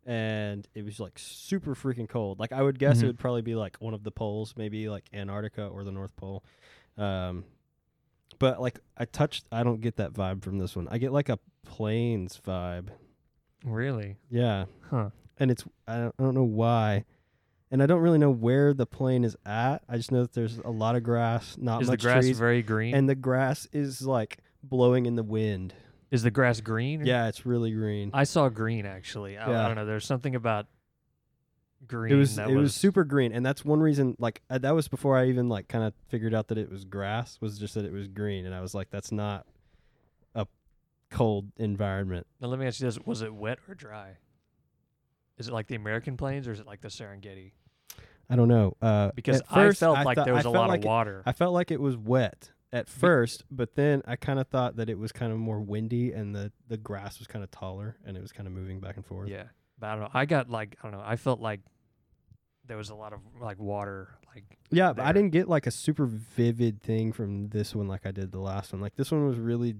and 0.06 0.66
it 0.74 0.84
was 0.84 0.98
like 1.00 1.18
super 1.18 1.74
freaking 1.74 2.08
cold. 2.08 2.38
Like 2.38 2.52
I 2.52 2.62
would 2.62 2.78
guess 2.78 2.98
Mhm. 3.00 3.02
it 3.02 3.06
would 3.08 3.18
probably 3.18 3.42
be 3.42 3.54
like 3.56 3.76
one 3.80 3.92
of 3.92 4.04
the 4.04 4.10
poles, 4.12 4.54
maybe 4.56 4.88
like 4.88 5.04
Antarctica 5.12 5.66
or 5.66 5.84
the 5.84 5.92
North 5.92 6.14
Pole. 6.16 6.42
Um, 6.96 7.44
but 8.38 8.60
like 8.60 8.78
I 8.96 9.04
touched, 9.04 9.44
I 9.52 9.62
don't 9.62 9.80
get 9.80 9.96
that 9.96 10.12
vibe 10.12 10.42
from 10.42 10.58
this 10.58 10.74
one. 10.76 10.88
I 10.90 10.98
get 10.98 11.12
like 11.12 11.28
a 11.28 11.38
plains 11.64 12.40
vibe. 12.46 12.88
Really? 13.64 14.16
Yeah, 14.30 14.66
Huh? 14.90 15.10
and 15.38 15.50
it's 15.50 15.64
I 15.88 15.98
don't, 15.98 16.14
I 16.18 16.22
don't 16.22 16.34
know 16.34 16.44
why, 16.44 17.04
and 17.70 17.82
I 17.82 17.86
don't 17.86 18.00
really 18.00 18.18
know 18.18 18.30
where 18.30 18.72
the 18.72 18.86
plane 18.86 19.24
is 19.24 19.36
at. 19.44 19.82
I 19.88 19.96
just 19.96 20.12
know 20.12 20.22
that 20.22 20.34
there's 20.34 20.58
a 20.58 20.70
lot 20.70 20.94
of 20.94 21.02
grass, 21.02 21.56
not 21.58 21.80
Is 21.82 21.88
the 21.88 21.94
much 21.94 22.02
grass 22.02 22.22
trees, 22.24 22.38
very 22.38 22.62
green? 22.62 22.94
and 22.94 23.08
the 23.08 23.14
grass 23.16 23.66
is 23.72 24.06
like 24.06 24.38
blowing 24.62 25.06
in 25.06 25.16
the 25.16 25.24
wind. 25.24 25.74
Is 26.10 26.22
the 26.22 26.30
grass 26.30 26.60
green? 26.60 27.04
Yeah, 27.04 27.28
it's 27.28 27.44
really 27.46 27.72
green. 27.72 28.10
I 28.14 28.24
saw 28.24 28.48
green 28.48 28.86
actually. 28.86 29.36
I, 29.38 29.46
I 29.46 29.50
Yeah. 29.50 29.66
don't 29.66 29.76
know. 29.76 29.86
There's 29.86 30.04
something 30.06 30.34
about 30.34 30.66
green 31.86 32.12
it 32.12 32.16
was 32.16 32.38
it 32.38 32.46
was, 32.48 32.56
was 32.56 32.74
super 32.74 33.04
green, 33.04 33.32
and 33.32 33.44
that's 33.44 33.64
one 33.64 33.80
reason. 33.80 34.16
Like 34.18 34.42
uh, 34.50 34.58
that 34.58 34.74
was 34.74 34.88
before 34.88 35.16
I 35.18 35.26
even 35.28 35.48
like 35.48 35.68
kind 35.68 35.84
of 35.84 35.94
figured 36.08 36.34
out 36.34 36.48
that 36.48 36.58
it 36.58 36.70
was 36.70 36.84
grass. 36.84 37.38
Was 37.40 37.58
just 37.58 37.74
that 37.74 37.84
it 37.84 37.92
was 37.92 38.08
green, 38.08 38.46
and 38.46 38.54
I 38.54 38.60
was 38.60 38.74
like, 38.74 38.90
that's 38.90 39.12
not 39.12 39.46
a 40.34 40.46
cold 41.10 41.50
environment. 41.56 42.26
Now 42.40 42.48
let 42.48 42.58
me 42.58 42.66
ask 42.66 42.80
you 42.80 42.86
this: 42.86 42.98
Was 43.04 43.22
it 43.22 43.34
wet 43.34 43.58
or 43.68 43.74
dry? 43.74 44.16
Is 45.38 45.48
it 45.48 45.52
like 45.52 45.66
the 45.66 45.74
American 45.74 46.16
plains 46.16 46.48
or 46.48 46.52
is 46.52 46.60
it 46.60 46.66
like 46.66 46.80
the 46.80 46.88
Serengeti? 46.88 47.52
I 48.30 48.36
don't 48.36 48.48
know. 48.48 48.74
Uh, 48.80 49.10
Because 49.14 49.40
at 49.40 49.48
first, 49.52 49.82
I 49.82 49.86
felt 49.86 50.04
like 50.04 50.16
thought- 50.16 50.24
there 50.24 50.34
was 50.34 50.46
a 50.46 50.50
lot 50.50 50.74
of 50.76 50.82
water. 50.82 51.22
I 51.26 51.32
felt 51.32 51.52
like 51.52 51.70
it 51.70 51.80
was 51.80 51.96
wet 51.96 52.52
at 52.76 52.88
first, 52.88 53.44
but 53.50 53.74
then 53.74 54.02
I 54.06 54.16
kind 54.16 54.38
of 54.38 54.48
thought 54.48 54.76
that 54.76 54.90
it 54.90 54.98
was 54.98 55.10
kind 55.10 55.32
of 55.32 55.38
more 55.38 55.60
windy 55.60 56.12
and 56.12 56.34
the, 56.34 56.52
the 56.68 56.76
grass 56.76 57.18
was 57.18 57.26
kind 57.26 57.42
of 57.42 57.50
taller 57.50 57.96
and 58.04 58.16
it 58.16 58.20
was 58.20 58.32
kind 58.32 58.46
of 58.46 58.52
moving 58.52 58.80
back 58.80 58.96
and 58.96 59.04
forth. 59.04 59.28
yeah, 59.28 59.44
but 59.78 59.86
I 59.86 59.92
don't 59.92 60.00
know. 60.02 60.10
I 60.12 60.26
got 60.26 60.50
like 60.50 60.76
I 60.82 60.88
don't 60.88 60.98
know. 60.98 61.04
I 61.04 61.16
felt 61.16 61.40
like 61.40 61.60
there 62.66 62.76
was 62.76 62.90
a 62.90 62.94
lot 62.94 63.12
of 63.12 63.20
like 63.40 63.58
water. 63.58 64.10
Like 64.34 64.44
Yeah, 64.70 64.92
but 64.92 65.06
I 65.06 65.12
didn't 65.12 65.30
get 65.30 65.48
like 65.48 65.66
a 65.66 65.70
super 65.70 66.04
vivid 66.04 66.82
thing 66.82 67.12
from 67.12 67.48
this 67.48 67.74
one 67.74 67.88
like 67.88 68.04
I 68.04 68.10
did 68.10 68.30
the 68.30 68.40
last 68.40 68.72
one. 68.72 68.82
Like 68.82 68.94
this 68.94 69.10
one 69.10 69.26
was 69.26 69.38
really 69.38 69.74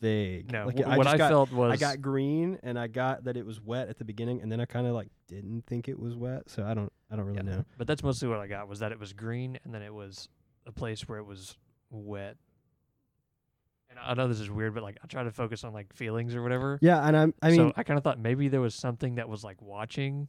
vague. 0.00 0.50
no, 0.50 0.66
like, 0.66 0.78
wh- 0.78 0.88
what 0.88 1.04
just 1.04 1.14
I 1.14 1.18
got, 1.18 1.30
felt 1.30 1.52
was 1.52 1.72
I 1.72 1.76
got 1.76 2.02
green 2.02 2.58
and 2.64 2.76
I 2.76 2.88
got 2.88 3.24
that 3.24 3.36
it 3.36 3.46
was 3.46 3.60
wet 3.60 3.88
at 3.88 3.98
the 3.98 4.04
beginning 4.04 4.42
and 4.42 4.50
then 4.50 4.60
I 4.60 4.64
kind 4.64 4.86
of 4.86 4.94
like 4.94 5.08
didn't 5.28 5.64
think 5.66 5.88
it 5.88 5.98
was 5.98 6.16
wet, 6.16 6.50
so 6.50 6.64
I 6.64 6.74
don't 6.74 6.92
I 7.10 7.16
don't 7.16 7.26
really 7.26 7.38
yeah, 7.38 7.56
know. 7.56 7.64
But 7.78 7.86
that's 7.86 8.02
mostly 8.02 8.28
what 8.28 8.40
I 8.40 8.48
got 8.48 8.68
was 8.68 8.80
that 8.80 8.90
it 8.90 8.98
was 8.98 9.12
green 9.12 9.58
and 9.64 9.72
then 9.72 9.82
it 9.82 9.94
was 9.94 10.28
a 10.66 10.72
place 10.72 11.08
where 11.08 11.18
it 11.18 11.26
was 11.26 11.56
wet. 11.94 12.36
And 13.90 13.98
I 13.98 14.14
know 14.14 14.26
this 14.28 14.40
is 14.40 14.50
weird, 14.50 14.74
but 14.74 14.82
like 14.82 14.98
I 15.02 15.06
try 15.06 15.22
to 15.22 15.30
focus 15.30 15.62
on 15.64 15.72
like 15.72 15.92
feelings 15.94 16.34
or 16.34 16.42
whatever. 16.42 16.78
Yeah, 16.82 17.06
and 17.06 17.16
I'm. 17.16 17.34
I 17.40 17.50
mean, 17.50 17.56
so 17.56 17.72
I 17.76 17.84
kind 17.84 17.96
of 17.96 18.02
thought 18.04 18.18
maybe 18.18 18.48
there 18.48 18.60
was 18.60 18.74
something 18.74 19.16
that 19.16 19.28
was 19.28 19.44
like 19.44 19.62
watching 19.62 20.28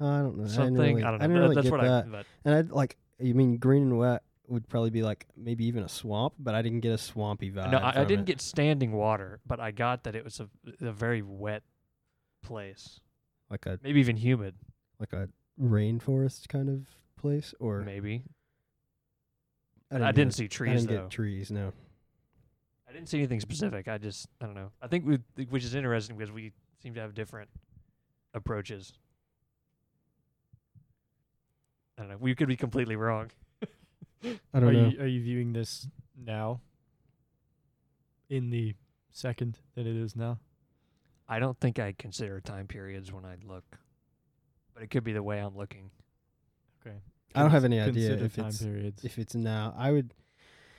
uh, 0.00 0.06
I 0.06 0.18
don't 0.22 0.38
know. 0.38 0.46
something. 0.46 0.80
I, 0.80 0.88
really, 0.88 1.02
I 1.04 1.10
don't 1.10 1.20
know. 1.20 1.26
didn't 1.28 1.42
really 1.42 1.54
that's 1.54 1.64
get 1.64 1.72
what 1.72 1.82
that. 1.82 2.04
I. 2.06 2.08
But 2.08 2.26
And 2.44 2.54
I'd 2.54 2.70
like. 2.70 2.96
You 3.18 3.34
mean 3.34 3.58
green 3.58 3.82
and 3.82 3.98
wet 3.98 4.22
would 4.48 4.68
probably 4.68 4.90
be 4.90 5.02
like 5.02 5.26
maybe 5.36 5.64
even 5.66 5.82
a 5.84 5.88
swamp, 5.88 6.34
but 6.38 6.54
I 6.54 6.62
didn't 6.62 6.80
get 6.80 6.92
a 6.92 6.98
swampy 6.98 7.50
vibe. 7.52 7.70
no, 7.70 7.78
I, 7.78 8.00
I 8.00 8.04
didn't 8.04 8.22
it. 8.22 8.32
get 8.32 8.40
standing 8.40 8.92
water, 8.92 9.40
but 9.46 9.60
I 9.60 9.70
got 9.70 10.04
that 10.04 10.16
it 10.16 10.24
was 10.24 10.40
a, 10.40 10.48
a 10.84 10.92
very 10.92 11.22
wet 11.22 11.62
place, 12.42 13.00
like 13.50 13.66
a 13.66 13.78
maybe 13.82 14.00
even 14.00 14.16
humid. 14.16 14.56
like 14.98 15.12
a 15.12 15.28
rainforest 15.60 16.48
kind 16.48 16.68
of 16.68 16.86
place, 17.16 17.54
or 17.60 17.82
Maybe 17.82 18.24
I 19.92 19.96
I 19.96 20.12
didn't, 20.12 20.14
didn't 20.14 20.28
get, 20.30 20.34
see 20.36 20.44
I 20.44 20.48
trees 20.48 20.80
didn't 20.86 20.96
though. 20.96 21.02
get 21.02 21.10
trees. 21.10 21.50
No. 21.50 21.72
I 22.88 22.92
didn't 22.92 23.08
see 23.08 23.18
anything 23.18 23.40
specific. 23.40 23.88
I 23.88 23.98
just 23.98 24.28
I 24.40 24.46
don't 24.46 24.54
know. 24.54 24.70
I 24.80 24.86
think 24.86 25.06
we, 25.06 25.18
which 25.46 25.64
is 25.64 25.74
interesting 25.74 26.16
because 26.16 26.32
we 26.32 26.52
seem 26.82 26.94
to 26.94 27.00
have 27.00 27.14
different 27.14 27.48
approaches. 28.34 28.92
I 31.98 32.02
don't 32.02 32.10
know. 32.10 32.16
We 32.18 32.34
could 32.34 32.48
be 32.48 32.56
completely 32.56 32.96
wrong. 32.96 33.30
I 34.24 34.38
don't 34.54 34.64
are 34.64 34.72
know. 34.72 34.88
You, 34.88 35.00
are 35.00 35.06
you 35.06 35.22
viewing 35.22 35.52
this 35.52 35.86
now? 36.16 36.60
In 38.28 38.50
the 38.50 38.74
second 39.10 39.58
that 39.74 39.86
it 39.86 39.96
is 39.96 40.16
now? 40.16 40.38
I 41.28 41.38
don't 41.38 41.58
think 41.60 41.78
I 41.78 41.92
consider 41.98 42.40
time 42.40 42.66
periods 42.66 43.12
when 43.12 43.24
I 43.24 43.36
look, 43.46 43.64
but 44.74 44.82
it 44.82 44.90
could 44.90 45.04
be 45.04 45.12
the 45.12 45.22
way 45.22 45.38
I'm 45.38 45.56
looking. 45.56 45.90
Okay. 46.80 46.96
I 47.34 47.42
don't 47.42 47.50
have 47.50 47.64
any 47.64 47.80
idea 47.80 48.14
if 48.14 48.36
time 48.36 48.46
it's 48.46 48.62
periods. 48.62 49.04
if 49.04 49.18
it's 49.18 49.34
now. 49.34 49.74
I 49.76 49.90
would. 49.92 50.12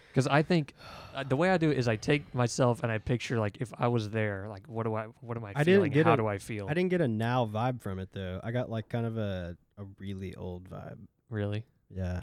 Because 0.10 0.28
I 0.28 0.44
think 0.44 0.76
uh, 1.16 1.24
the 1.24 1.36
way 1.36 1.50
I 1.50 1.58
do 1.58 1.72
it 1.72 1.78
is 1.80 1.88
I 1.88 1.96
take 1.96 2.36
myself 2.36 2.84
and 2.84 2.92
I 2.92 3.00
picture 3.00 3.40
like 3.40 3.58
if 3.60 3.72
I 3.80 3.88
was 3.88 4.12
there, 4.12 4.46
like 4.48 4.68
what 4.68 4.84
do 4.84 4.94
I, 4.94 5.06
what 5.22 5.38
am 5.38 5.44
I, 5.46 5.50
I 5.56 5.64
didn't 5.64 5.66
feeling? 5.66 5.92
get 5.92 6.06
How 6.06 6.14
a- 6.14 6.18
do 6.18 6.28
I 6.28 6.38
feel? 6.38 6.68
I 6.70 6.76
didn't 6.76 6.90
get 6.92 7.02
a 7.02 7.08
now 7.08 7.46
vibe 7.52 7.82
from 7.82 7.98
it 7.98 8.10
though. 8.14 8.40
I 8.44 8.52
got 8.52 8.70
like 8.70 8.90
kind 8.90 9.06
of 9.08 9.18
a 9.18 9.58
a 9.80 9.84
really 9.98 10.36
old 10.36 10.70
vibe. 10.70 11.00
really. 11.32 11.64
Yeah. 11.90 12.22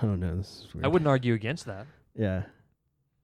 I 0.00 0.06
don't 0.06 0.20
know. 0.20 0.36
This 0.36 0.64
is 0.68 0.74
weird. 0.74 0.84
I 0.84 0.88
wouldn't 0.88 1.08
argue 1.08 1.34
against 1.34 1.66
that. 1.66 1.86
Yeah. 2.16 2.42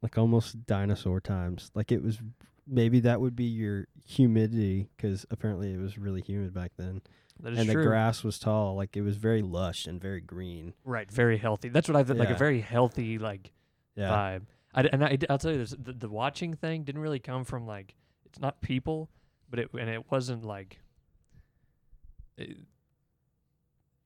Like 0.02 0.16
almost 0.18 0.66
dinosaur 0.66 1.20
times. 1.20 1.70
Like 1.74 1.92
it 1.92 2.02
was 2.02 2.18
maybe 2.66 3.00
that 3.00 3.20
would 3.20 3.34
be 3.36 3.44
your 3.44 3.86
humidity 4.06 4.88
because 4.96 5.26
apparently 5.30 5.72
it 5.72 5.78
was 5.78 5.98
really 5.98 6.22
humid 6.22 6.54
back 6.54 6.72
then. 6.76 7.02
That 7.42 7.52
is 7.54 7.58
and 7.60 7.70
true. 7.70 7.82
the 7.82 7.88
grass 7.88 8.22
was 8.22 8.38
tall. 8.38 8.76
Like 8.76 8.96
it 8.96 9.02
was 9.02 9.16
very 9.16 9.42
lush 9.42 9.86
and 9.86 10.00
very 10.00 10.20
green. 10.20 10.74
right, 10.84 11.10
very 11.10 11.38
healthy. 11.38 11.68
That's 11.68 11.88
what 11.88 11.96
I 11.96 12.04
think. 12.04 12.18
Like 12.18 12.30
a 12.30 12.34
very 12.34 12.60
healthy 12.60 13.18
like 13.18 13.52
Yeah. 13.96 14.10
vibe. 14.10 14.42
I, 14.72 14.82
and 14.82 15.04
I, 15.04 15.18
will 15.28 15.38
tell 15.38 15.50
you 15.50 15.58
this: 15.58 15.74
the, 15.78 15.92
the 15.92 16.08
watching 16.08 16.54
thing 16.54 16.84
didn't 16.84 17.00
really 17.00 17.18
come 17.18 17.44
from 17.44 17.66
like 17.66 17.94
it's 18.24 18.38
not 18.38 18.60
people, 18.60 19.10
but 19.48 19.58
it 19.58 19.70
and 19.72 19.90
it 19.90 20.10
wasn't 20.10 20.44
like 20.44 20.78
eh, 22.38 22.44
it, 22.44 22.56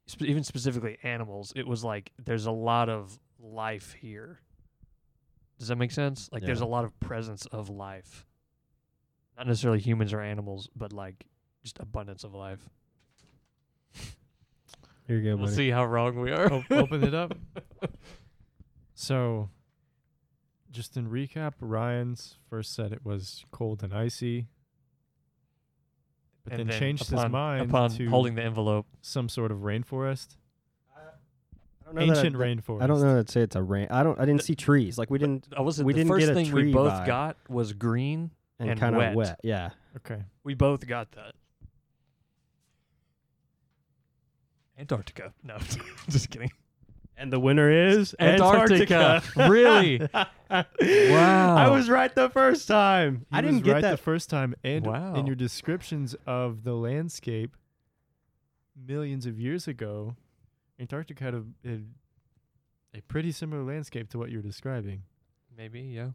spe- 0.06 0.22
even 0.22 0.42
specifically 0.42 0.98
animals. 1.02 1.52
It 1.54 1.66
was 1.66 1.84
like 1.84 2.12
there's 2.22 2.46
a 2.46 2.52
lot 2.52 2.88
of 2.88 3.18
life 3.38 3.92
here. 3.92 4.40
Does 5.58 5.68
that 5.68 5.76
make 5.76 5.92
sense? 5.92 6.28
Like 6.32 6.42
there's 6.42 6.60
a 6.62 6.66
lot 6.66 6.84
of 6.84 6.98
presence 6.98 7.46
of 7.46 7.70
life, 7.70 8.26
not 9.36 9.46
necessarily 9.46 9.80
humans 9.80 10.12
or 10.12 10.20
animals, 10.20 10.68
but 10.74 10.92
like 10.92 11.26
just 11.62 11.78
abundance 11.78 12.24
of 12.24 12.34
life. 12.34 12.68
Here 15.06 15.18
you 15.18 15.22
go, 15.30 15.36
We'll 15.36 15.46
buddy. 15.46 15.56
see 15.56 15.70
how 15.70 15.84
wrong 15.84 16.18
we 16.20 16.30
are. 16.32 16.50
O- 16.52 16.64
open 16.70 17.04
it 17.04 17.14
up. 17.14 17.34
So, 18.96 19.50
just 20.70 20.96
in 20.96 21.08
recap, 21.10 21.54
Ryan's 21.60 22.36
first 22.48 22.74
said 22.74 22.92
it 22.92 23.04
was 23.04 23.44
cold 23.50 23.82
and 23.82 23.92
icy, 23.92 24.46
but 26.44 26.52
And 26.60 26.70
then, 26.70 26.78
changed 26.78 27.10
upon, 27.12 27.24
his 27.24 27.32
mind 27.32 27.70
upon 27.70 27.90
to 27.90 28.08
holding 28.08 28.36
the 28.36 28.44
envelope. 28.44 28.86
some 29.02 29.28
sort 29.28 29.50
of 29.50 29.58
rainforest, 29.58 30.36
I 30.96 31.00
don't 31.86 31.94
know 31.96 32.06
that 32.06 32.18
ancient 32.18 32.36
I'd- 32.36 32.44
rainforest. 32.62 32.82
I 32.82 32.86
don't 32.86 33.00
know. 33.02 33.18
I'd 33.18 33.28
say 33.28 33.40
it's 33.40 33.56
a 33.56 33.62
rain. 33.62 33.88
I 33.90 34.02
don't. 34.04 34.18
I 34.18 34.24
didn't 34.24 34.42
see 34.44 34.54
trees. 34.54 34.96
Like 34.96 35.10
we 35.10 35.18
didn't. 35.18 35.48
I 35.56 35.60
wasn't. 35.60 35.86
we 35.86 35.92
the 35.92 35.98
didn't 35.98 36.08
first 36.10 36.26
get 36.26 36.30
a 36.30 36.34
thing 36.34 36.46
we 36.52 36.62
tree 36.62 36.72
both 36.72 36.92
vibe. 36.92 37.06
got 37.06 37.36
was 37.48 37.72
green. 37.72 38.30
And, 38.60 38.70
And 38.70 38.78
kind 38.80 38.94
of 38.94 39.00
wet. 39.00 39.14
wet. 39.16 39.40
Yeah. 39.42 39.70
Okay. 39.96 40.22
We 40.44 40.54
both 40.54 40.86
got 40.86 41.10
that. 41.12 41.34
Antarctica. 44.78 45.32
No, 45.42 45.56
just 46.08 46.30
kidding. 46.30 46.50
And 47.16 47.32
the 47.32 47.38
winner 47.38 47.70
is 47.70 48.14
Antarctica. 48.18 49.22
really? 49.36 50.00
Wow. 50.50 51.56
I 51.56 51.68
was 51.68 51.88
right 51.90 52.14
the 52.14 52.28
first 52.30 52.68
time. 52.68 53.26
He 53.30 53.36
I 53.36 53.40
didn't 53.40 53.56
was 53.56 53.62
get 53.64 53.72
right 53.72 53.82
that. 53.82 53.90
the 53.92 53.96
first 53.96 54.30
time, 54.30 54.54
and 54.62 54.86
Wow. 54.86 55.14
in 55.14 55.26
your 55.26 55.34
descriptions 55.34 56.14
of 56.26 56.62
the 56.62 56.74
landscape, 56.74 57.56
millions 58.76 59.26
of 59.26 59.40
years 59.40 59.66
ago, 59.66 60.14
Antarctica 60.78 61.24
had 61.24 61.34
a, 61.34 61.42
a, 61.66 61.80
a 62.98 63.00
pretty 63.08 63.32
similar 63.32 63.64
landscape 63.64 64.10
to 64.10 64.18
what 64.18 64.30
you're 64.30 64.42
describing. 64.42 65.02
Maybe, 65.56 65.80
yeah. 65.80 66.10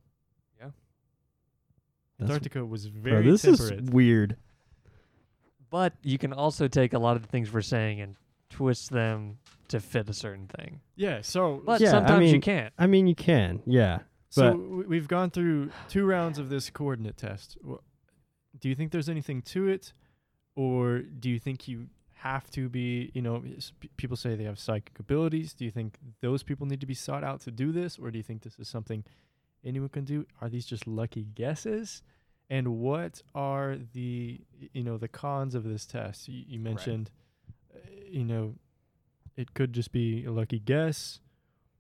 That's- 0.58 0.74
Antarctica 2.22 2.66
was 2.66 2.88
Bro, 2.90 3.12
very 3.12 3.32
this 3.32 3.42
temperate. 3.44 3.80
is 3.84 3.90
weird. 3.92 4.36
But 5.70 5.94
you 6.04 6.18
can 6.18 6.34
also 6.34 6.68
take 6.68 6.94
a 6.94 7.00
lot 7.00 7.16
of 7.16 7.22
the 7.22 7.28
things 7.30 7.52
we're 7.52 7.62
saying 7.62 8.02
and 8.02 8.16
twist 8.50 8.90
them 8.92 9.38
to 9.68 9.80
fit 9.80 10.10
a 10.10 10.14
certain 10.14 10.48
thing. 10.48 10.82
yeah. 10.96 11.22
So 11.22 11.62
But 11.66 11.80
Yeah, 11.82 11.90
I 11.90 11.92
sometimes 11.92 12.26
you 12.28 12.32
mean- 12.34 12.42
can't. 12.42 12.74
I 12.78 12.88
mean, 12.88 13.08
you 13.08 13.16
can. 13.16 13.62
Yeah. 13.66 14.00
So 14.30 14.42
But- 14.52 14.58
w- 14.58 14.88
we've 14.88 15.08
gone 15.08 15.30
through 15.30 15.72
two 15.88 16.06
rounds 16.06 16.38
of 16.40 16.50
this 16.50 16.70
coordinate 16.70 17.18
test. 17.18 17.58
Wh- 17.68 17.78
Do 18.60 18.68
you 18.68 18.76
think 18.76 18.92
there's 18.92 19.08
anything 19.10 19.42
to 19.44 19.68
it, 19.68 19.94
or 20.56 21.00
do 21.02 21.30
you 21.30 21.40
think 21.40 21.68
you 21.68 21.88
have 22.16 22.50
to 22.52 22.68
be? 22.68 23.12
You 23.14 23.22
know, 23.22 23.44
s- 23.56 23.72
p- 23.80 23.90
people 23.96 24.18
say 24.18 24.36
they 24.36 24.44
have 24.44 24.58
psychic 24.60 25.00
abilities. 25.00 25.54
Do 25.54 25.64
you 25.66 25.72
think 25.72 25.98
those 26.22 26.42
people 26.44 26.66
need 26.66 26.82
to 26.82 26.88
be 26.88 26.96
sought 26.96 27.24
out 27.24 27.42
to 27.42 27.52
do 27.52 27.72
this, 27.72 27.98
or 28.00 28.10
do 28.12 28.18
you 28.18 28.24
think 28.24 28.42
this 28.42 28.58
is 28.60 28.68
something 28.68 29.04
anyone 29.64 29.90
can 29.90 30.04
do? 30.04 30.26
Are 30.42 30.50
these 30.50 30.66
just 30.66 30.88
lucky 30.88 31.24
guesses? 31.24 32.02
And 32.50 32.80
what 32.80 33.22
are 33.36 33.78
the 33.94 34.42
y- 34.60 34.70
you 34.74 34.84
know 34.84 34.98
the 34.98 35.08
cons 35.08 35.54
of 35.54 35.64
this 35.64 35.86
test? 35.86 36.28
You, 36.28 36.44
you 36.48 36.60
mentioned, 36.60 37.12
you 38.10 38.26
know, 38.26 38.56
it 39.36 39.54
could 39.54 39.74
just 39.74 39.92
be 39.92 40.26
a 40.26 40.32
lucky 40.32 40.60
guess 40.60 41.20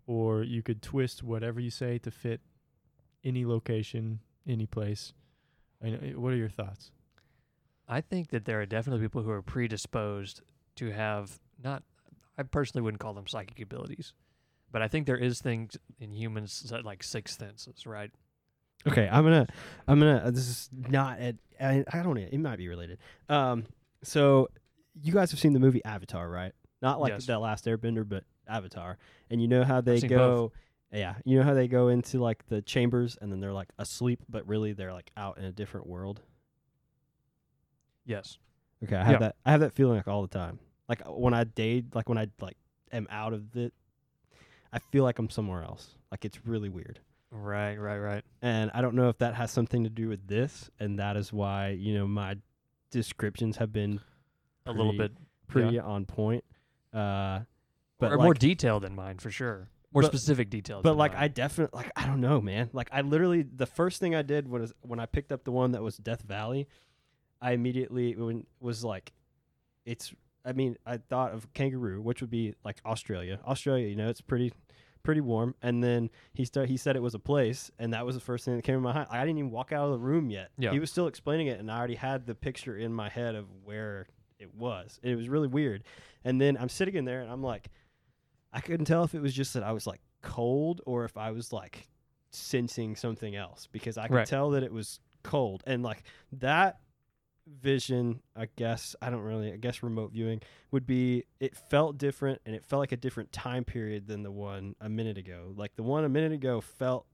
or 0.07 0.43
you 0.43 0.63
could 0.63 0.81
twist 0.81 1.21
whatever 1.21 1.59
you 1.59 1.69
say 1.69 1.99
to 1.99 2.09
fit 2.09 2.41
any 3.23 3.45
location, 3.45 4.19
any 4.47 4.65
place. 4.65 5.13
I 5.83 5.89
know, 5.89 5.99
eh, 6.01 6.11
what 6.13 6.33
are 6.33 6.37
your 6.37 6.49
thoughts? 6.49 6.91
I 7.87 8.01
think 8.01 8.29
that 8.29 8.45
there 8.45 8.59
are 8.61 8.65
definitely 8.65 9.05
people 9.05 9.21
who 9.21 9.29
are 9.31 9.41
predisposed 9.41 10.41
to 10.77 10.91
have 10.91 11.39
not. 11.63 11.83
I 12.37 12.43
personally 12.43 12.83
wouldn't 12.83 13.01
call 13.01 13.13
them 13.13 13.27
psychic 13.27 13.59
abilities, 13.59 14.13
but 14.71 14.81
I 14.81 14.87
think 14.87 15.05
there 15.05 15.17
is 15.17 15.41
things 15.41 15.77
in 15.99 16.13
humans 16.13 16.61
that 16.69 16.85
like 16.85 17.03
sixth 17.03 17.39
senses, 17.39 17.85
right? 17.85 18.11
Okay, 18.87 19.09
I'm 19.11 19.23
gonna, 19.23 19.47
I'm 19.87 19.99
gonna. 19.99 20.23
Uh, 20.25 20.31
this 20.31 20.47
is 20.47 20.69
not. 20.71 21.19
At, 21.19 21.35
I, 21.59 21.83
I 21.91 22.01
don't. 22.01 22.17
It 22.17 22.39
might 22.39 22.57
be 22.57 22.67
related. 22.67 22.99
Um, 23.27 23.65
so 24.03 24.49
you 25.01 25.13
guys 25.13 25.31
have 25.31 25.39
seen 25.39 25.53
the 25.53 25.59
movie 25.59 25.83
Avatar, 25.85 26.29
right? 26.29 26.53
Not 26.81 26.99
like 26.99 27.11
Yes. 27.11 27.25
the 27.25 27.37
Last 27.39 27.65
Airbender, 27.65 28.07
but 28.07 28.23
Avatar. 28.47 28.97
And 29.29 29.41
you 29.41 29.47
know 29.47 29.63
how 29.63 29.81
they 29.81 29.99
go. 29.99 30.51
Yeah, 30.91 31.15
you 31.23 31.37
know 31.37 31.43
how 31.43 31.53
they 31.53 31.67
go 31.67 31.89
into 31.89 32.19
like 32.19 32.47
the 32.47 32.61
chambers 32.63 33.15
and 33.21 33.31
then 33.31 33.39
they're 33.39 33.53
like 33.53 33.69
asleep, 33.77 34.21
but 34.27 34.47
really 34.47 34.73
they're 34.73 34.93
like 34.93 35.11
out 35.15 35.37
in 35.37 35.45
a 35.45 35.51
different 35.51 35.85
world. 35.87 36.21
Yes. 38.05 38.37
Okay, 38.83 38.95
I 38.95 39.03
have 39.03 39.13
Yeah. 39.13 39.19
that. 39.19 39.35
I 39.45 39.51
have 39.51 39.59
that 39.61 39.73
feeling 39.73 39.97
like 39.97 40.07
all 40.07 40.21
the 40.21 40.27
time. 40.27 40.59
Like 40.87 41.05
uh, 41.05 41.11
when 41.11 41.33
I 41.33 41.43
date, 41.43 41.93
like 41.93 42.09
when 42.09 42.17
I 42.17 42.27
like 42.41 42.57
am 42.91 43.07
out 43.11 43.33
of 43.33 43.55
it, 43.55 43.73
I 44.73 44.79
feel 44.79 45.03
like 45.03 45.19
I'm 45.19 45.29
somewhere 45.29 45.63
else. 45.63 45.95
Like 46.11 46.25
it's 46.25 46.45
really 46.45 46.69
weird. 46.69 46.99
Right. 47.31 47.75
Right. 47.75 47.99
Right. 47.99 48.23
and 48.41 48.71
I 48.73 48.81
don't 48.81 48.95
know 48.95 49.09
if 49.09 49.19
that 49.19 49.35
has 49.35 49.51
something 49.51 49.83
to 49.83 49.89
do 49.89 50.07
with 50.09 50.25
this, 50.27 50.71
and 50.79 50.97
that 50.97 51.15
is 51.17 51.31
why 51.31 51.69
you 51.69 51.93
know 51.93 52.07
my 52.07 52.37
descriptions 52.89 53.57
have 53.57 53.71
been 53.71 53.99
A 54.65 54.71
little 54.71 54.93
bit 54.93 55.11
pretty 55.47 55.79
on 55.79 56.05
point. 56.05 56.43
Uh, 56.93 57.41
but 57.99 58.11
or 58.11 58.17
like, 58.17 58.23
more 58.23 58.33
detailed 58.33 58.83
than 58.83 58.95
mine 58.95 59.17
for 59.17 59.31
sure. 59.31 59.69
More 59.91 60.03
But- 60.03 60.11
specific 60.11 60.49
details. 60.49 60.83
but 60.83 60.95
like 60.95 61.15
I 61.15 61.27
definitely 61.27 61.77
like 61.77 61.91
I 61.95 62.05
don't 62.05 62.21
know, 62.21 62.39
man. 62.39 62.69
Like 62.73 62.89
I 62.91 63.01
literally 63.01 63.41
the 63.41 63.65
first 63.65 63.99
thing 63.99 64.13
I 64.15 64.21
did 64.21 64.47
was 64.47 64.73
when 64.81 64.99
I 64.99 65.05
picked 65.05 65.31
up 65.31 65.43
the 65.43 65.51
one 65.51 65.71
that 65.71 65.81
was 65.81 65.97
Death 65.97 66.21
Valley, 66.21 66.67
I 67.41 67.53
immediately 67.53 68.15
was 68.59 68.83
like, 68.83 69.11
it's. 69.85 70.13
I 70.45 70.53
mean, 70.53 70.77
I 70.85 70.97
thought 70.97 71.33
of 71.33 71.51
kangaroo, 71.53 72.01
which 72.01 72.21
would 72.21 72.29
be 72.29 72.55
like 72.63 72.79
Australia. 72.85 73.39
Australia, 73.45 73.87
you 73.87 73.95
know, 73.95 74.09
it's 74.09 74.21
pretty 74.21 74.53
pretty 75.03 75.21
warm. 75.21 75.53
And 75.61 75.83
then 75.83 76.09
he 76.33 76.45
start 76.45 76.69
he 76.69 76.77
said 76.77 76.95
it 76.95 77.01
was 77.01 77.13
a 77.13 77.19
place, 77.19 77.71
and 77.77 77.93
that 77.93 78.05
was 78.05 78.15
the 78.15 78.21
first 78.21 78.45
thing 78.45 78.55
that 78.55 78.61
came 78.63 78.75
in 78.75 78.81
my 78.81 78.93
mind. 78.93 79.07
I 79.11 79.19
didn't 79.25 79.37
even 79.39 79.51
walk 79.51 79.71
out 79.73 79.85
of 79.85 79.91
the 79.91 79.99
room 79.99 80.29
yet. 80.29 80.51
Yeah. 80.57 80.71
He 80.71 80.79
was 80.79 80.89
still 80.91 81.07
explaining 81.07 81.47
it, 81.47 81.59
and 81.59 81.69
I 81.69 81.77
already 81.77 81.95
had 81.95 82.25
the 82.25 82.35
picture 82.35 82.77
in 82.77 82.93
my 82.93 83.09
head 83.09 83.35
of 83.35 83.47
where 83.63 84.07
it 84.39 84.53
was. 84.55 84.99
It 85.03 85.15
was 85.15 85.29
really 85.29 85.47
weird. 85.47 85.83
And 86.23 86.39
then 86.39 86.57
I'm 86.57 86.69
sitting 86.69 86.95
in 86.95 87.05
there, 87.05 87.21
and 87.21 87.31
I'm 87.31 87.43
like, 87.43 87.69
I 88.51 88.61
couldn't 88.61 88.85
tell 88.85 89.03
if 89.03 89.13
it 89.13 89.21
was 89.21 89.33
just 89.33 89.53
that 89.53 89.63
I 89.63 89.71
was 89.71 89.85
like 89.85 90.01
cold 90.21 90.81
or 90.85 91.05
if 91.05 91.17
I 91.17 91.31
was 91.31 91.53
like 91.53 91.87
sensing 92.31 92.95
something 92.95 93.35
else 93.35 93.67
because 93.71 93.97
I 93.97 94.07
could 94.07 94.15
Right. 94.15 94.27
tell 94.27 94.49
that 94.51 94.63
it 94.63 94.71
was 94.73 94.99
cold 95.23 95.63
and 95.67 95.81
like 95.83 96.03
that 96.33 96.79
vision 97.47 98.21
I 98.35 98.47
guess 98.55 98.95
I 99.01 99.09
don't 99.09 99.21
really 99.21 99.51
I 99.51 99.57
guess 99.57 99.81
remote 99.81 100.11
viewing 100.11 100.41
would 100.71 100.85
be 100.85 101.23
it 101.39 101.55
felt 101.55 101.97
different 101.97 102.41
and 102.45 102.55
it 102.55 102.63
felt 102.63 102.79
like 102.79 102.91
a 102.91 102.97
different 102.97 103.31
time 103.31 103.63
period 103.63 104.07
than 104.07 104.21
the 104.23 104.31
one 104.31 104.75
a 104.79 104.89
minute 104.89 105.17
ago 105.17 105.53
like 105.55 105.75
the 105.75 105.81
one 105.83 106.03
a 106.03 106.09
minute 106.09 106.31
ago 106.31 106.61
felt 106.61 107.05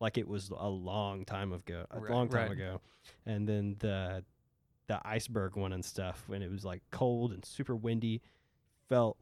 like 0.00 0.16
it 0.16 0.28
was 0.28 0.50
a 0.56 0.68
long 0.68 1.24
time 1.24 1.52
ago 1.52 1.84
a 1.90 1.98
Right, 1.98 2.10
long 2.12 2.28
time 2.28 2.48
right. 2.48 2.52
ago 2.52 2.80
and 3.26 3.48
then 3.48 3.74
the 3.80 4.24
the 4.88 5.00
iceberg 5.06 5.56
one 5.56 5.72
and 5.72 5.84
stuff 5.84 6.24
when 6.26 6.42
it 6.42 6.50
was 6.50 6.64
like 6.64 6.82
cold 6.90 7.32
and 7.32 7.44
super 7.44 7.76
windy 7.76 8.20
felt 8.88 9.16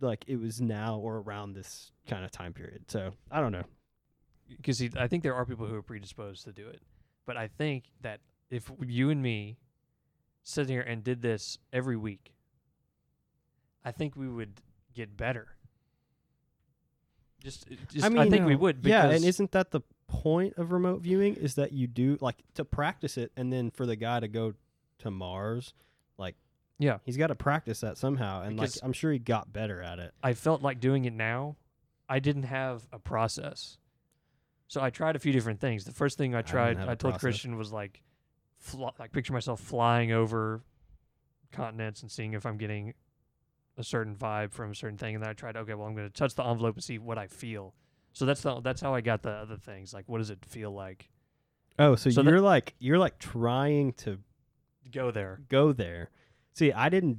like 0.00 0.24
it 0.26 0.36
was 0.36 0.60
now 0.60 0.96
or 0.98 1.18
around 1.18 1.54
this 1.54 1.92
kind 2.06 2.24
of 2.24 2.30
time 2.30 2.52
period 2.52 2.84
so 2.88 3.12
I 3.30 3.40
don't 3.40 3.52
know 3.52 3.64
because 4.56 4.82
I 4.96 5.08
think 5.08 5.22
there 5.22 5.34
are 5.34 5.44
people 5.44 5.66
who 5.66 5.74
are 5.74 5.82
predisposed 5.82 6.44
to 6.44 6.52
do 6.52 6.68
it, 6.68 6.80
but 7.26 7.36
I 7.36 7.48
think 7.48 7.84
that 8.02 8.20
if 8.50 8.70
you 8.80 9.10
and 9.10 9.22
me 9.22 9.58
sit 10.42 10.68
here 10.68 10.80
and 10.80 11.02
did 11.02 11.22
this 11.22 11.58
every 11.72 11.96
week, 11.96 12.34
I 13.84 13.92
think 13.92 14.16
we 14.16 14.28
would 14.28 14.60
get 14.94 15.16
better. 15.16 15.48
Just, 17.42 17.66
just 17.92 18.04
I, 18.04 18.28
think 18.28 18.46
we 18.46 18.52
no. 18.52 18.58
would. 18.58 18.84
yeah 18.84 19.10
and 19.10 19.24
isn't 19.24 19.50
that 19.50 19.72
the 19.72 19.80
point 20.06 20.54
of 20.58 20.70
remote 20.70 21.00
viewing 21.00 21.34
is 21.34 21.56
that 21.56 21.72
you 21.72 21.88
do 21.88 22.16
like 22.20 22.36
to 22.54 22.64
practice 22.64 23.16
it 23.16 23.32
and 23.36 23.52
then 23.52 23.68
for 23.68 23.84
the 23.84 23.96
guy 23.96 24.20
to 24.20 24.28
go 24.28 24.54
to 25.02 25.10
Mars 25.10 25.74
like 26.18 26.34
Yeah. 26.78 26.98
he's 27.04 27.16
got 27.16 27.28
to 27.28 27.34
practice 27.34 27.80
that 27.80 27.96
somehow 27.98 28.42
and 28.42 28.58
like 28.58 28.70
I'm 28.82 28.92
sure 28.92 29.12
he 29.12 29.18
got 29.18 29.52
better 29.52 29.80
at 29.82 29.98
it 29.98 30.12
I 30.22 30.32
felt 30.34 30.62
like 30.62 30.80
doing 30.80 31.04
it 31.04 31.12
now. 31.12 31.56
I 32.08 32.18
didn't 32.18 32.42
have 32.42 32.86
a 32.92 32.98
process, 32.98 33.78
so 34.68 34.82
I 34.82 34.90
tried 34.90 35.16
a 35.16 35.18
few 35.18 35.32
different 35.32 35.60
things. 35.60 35.84
The 35.84 35.92
first 35.92 36.18
thing 36.18 36.34
I 36.34 36.38
didn't 36.38 36.48
tried, 36.50 36.76
have 36.78 36.88
I, 36.88 36.92
a 36.92 36.96
told 36.96 37.12
process. 37.14 37.20
Christian 37.20 37.56
was 37.56 37.72
like, 37.72 38.02
fly, 38.58 38.90
like 38.98 39.12
picture 39.12 39.32
myself 39.32 39.60
flying 39.60 40.12
over 40.12 40.62
continents 41.52 42.02
and 42.02 42.10
seeing 42.10 42.34
if 42.34 42.44
I'm 42.44 42.58
getting 42.58 42.92
a 43.78 43.84
certain 43.84 44.14
vibe 44.14 44.52
from 44.52 44.70
a 44.72 44.74
certain 44.74 44.98
thing, 44.98 45.14
and 45.14 45.22
then 45.24 45.30
I 45.30 45.32
tried, 45.32 45.56
okay, 45.56 45.72
well, 45.74 45.86
I'm 45.86 45.94
going 45.94 46.06
to 46.08 46.12
touch 46.12 46.34
the 46.34 46.44
envelope 46.44 46.74
and 46.74 46.84
see 46.84 46.98
what 46.98 47.16
I 47.16 47.26
feel. 47.28 47.72
So 48.12 48.26
that's 48.26 48.42
the 48.42 48.60
that's 48.60 48.82
how 48.82 48.94
I 48.94 49.00
got 49.00 49.22
the 49.22 49.30
other 49.30 49.56
things. 49.56 49.94
Like, 49.94 50.06
what 50.06 50.18
does 50.18 50.28
it 50.30 50.44
feel 50.44 50.70
like? 50.72 51.08
oh 51.78 51.94
so, 51.94 52.10
So 52.10 52.22
that- 52.22 52.30
you're 52.30 52.40
like 52.42 52.74
you're 52.78 52.98
like 52.98 53.18
trying 53.18 53.94
to 53.94 54.18
Go 54.90 55.10
there. 55.10 55.40
go 55.48 55.72
there 55.72 56.10
see 56.54 56.72
I 56.72 56.88
didn't 56.88 57.18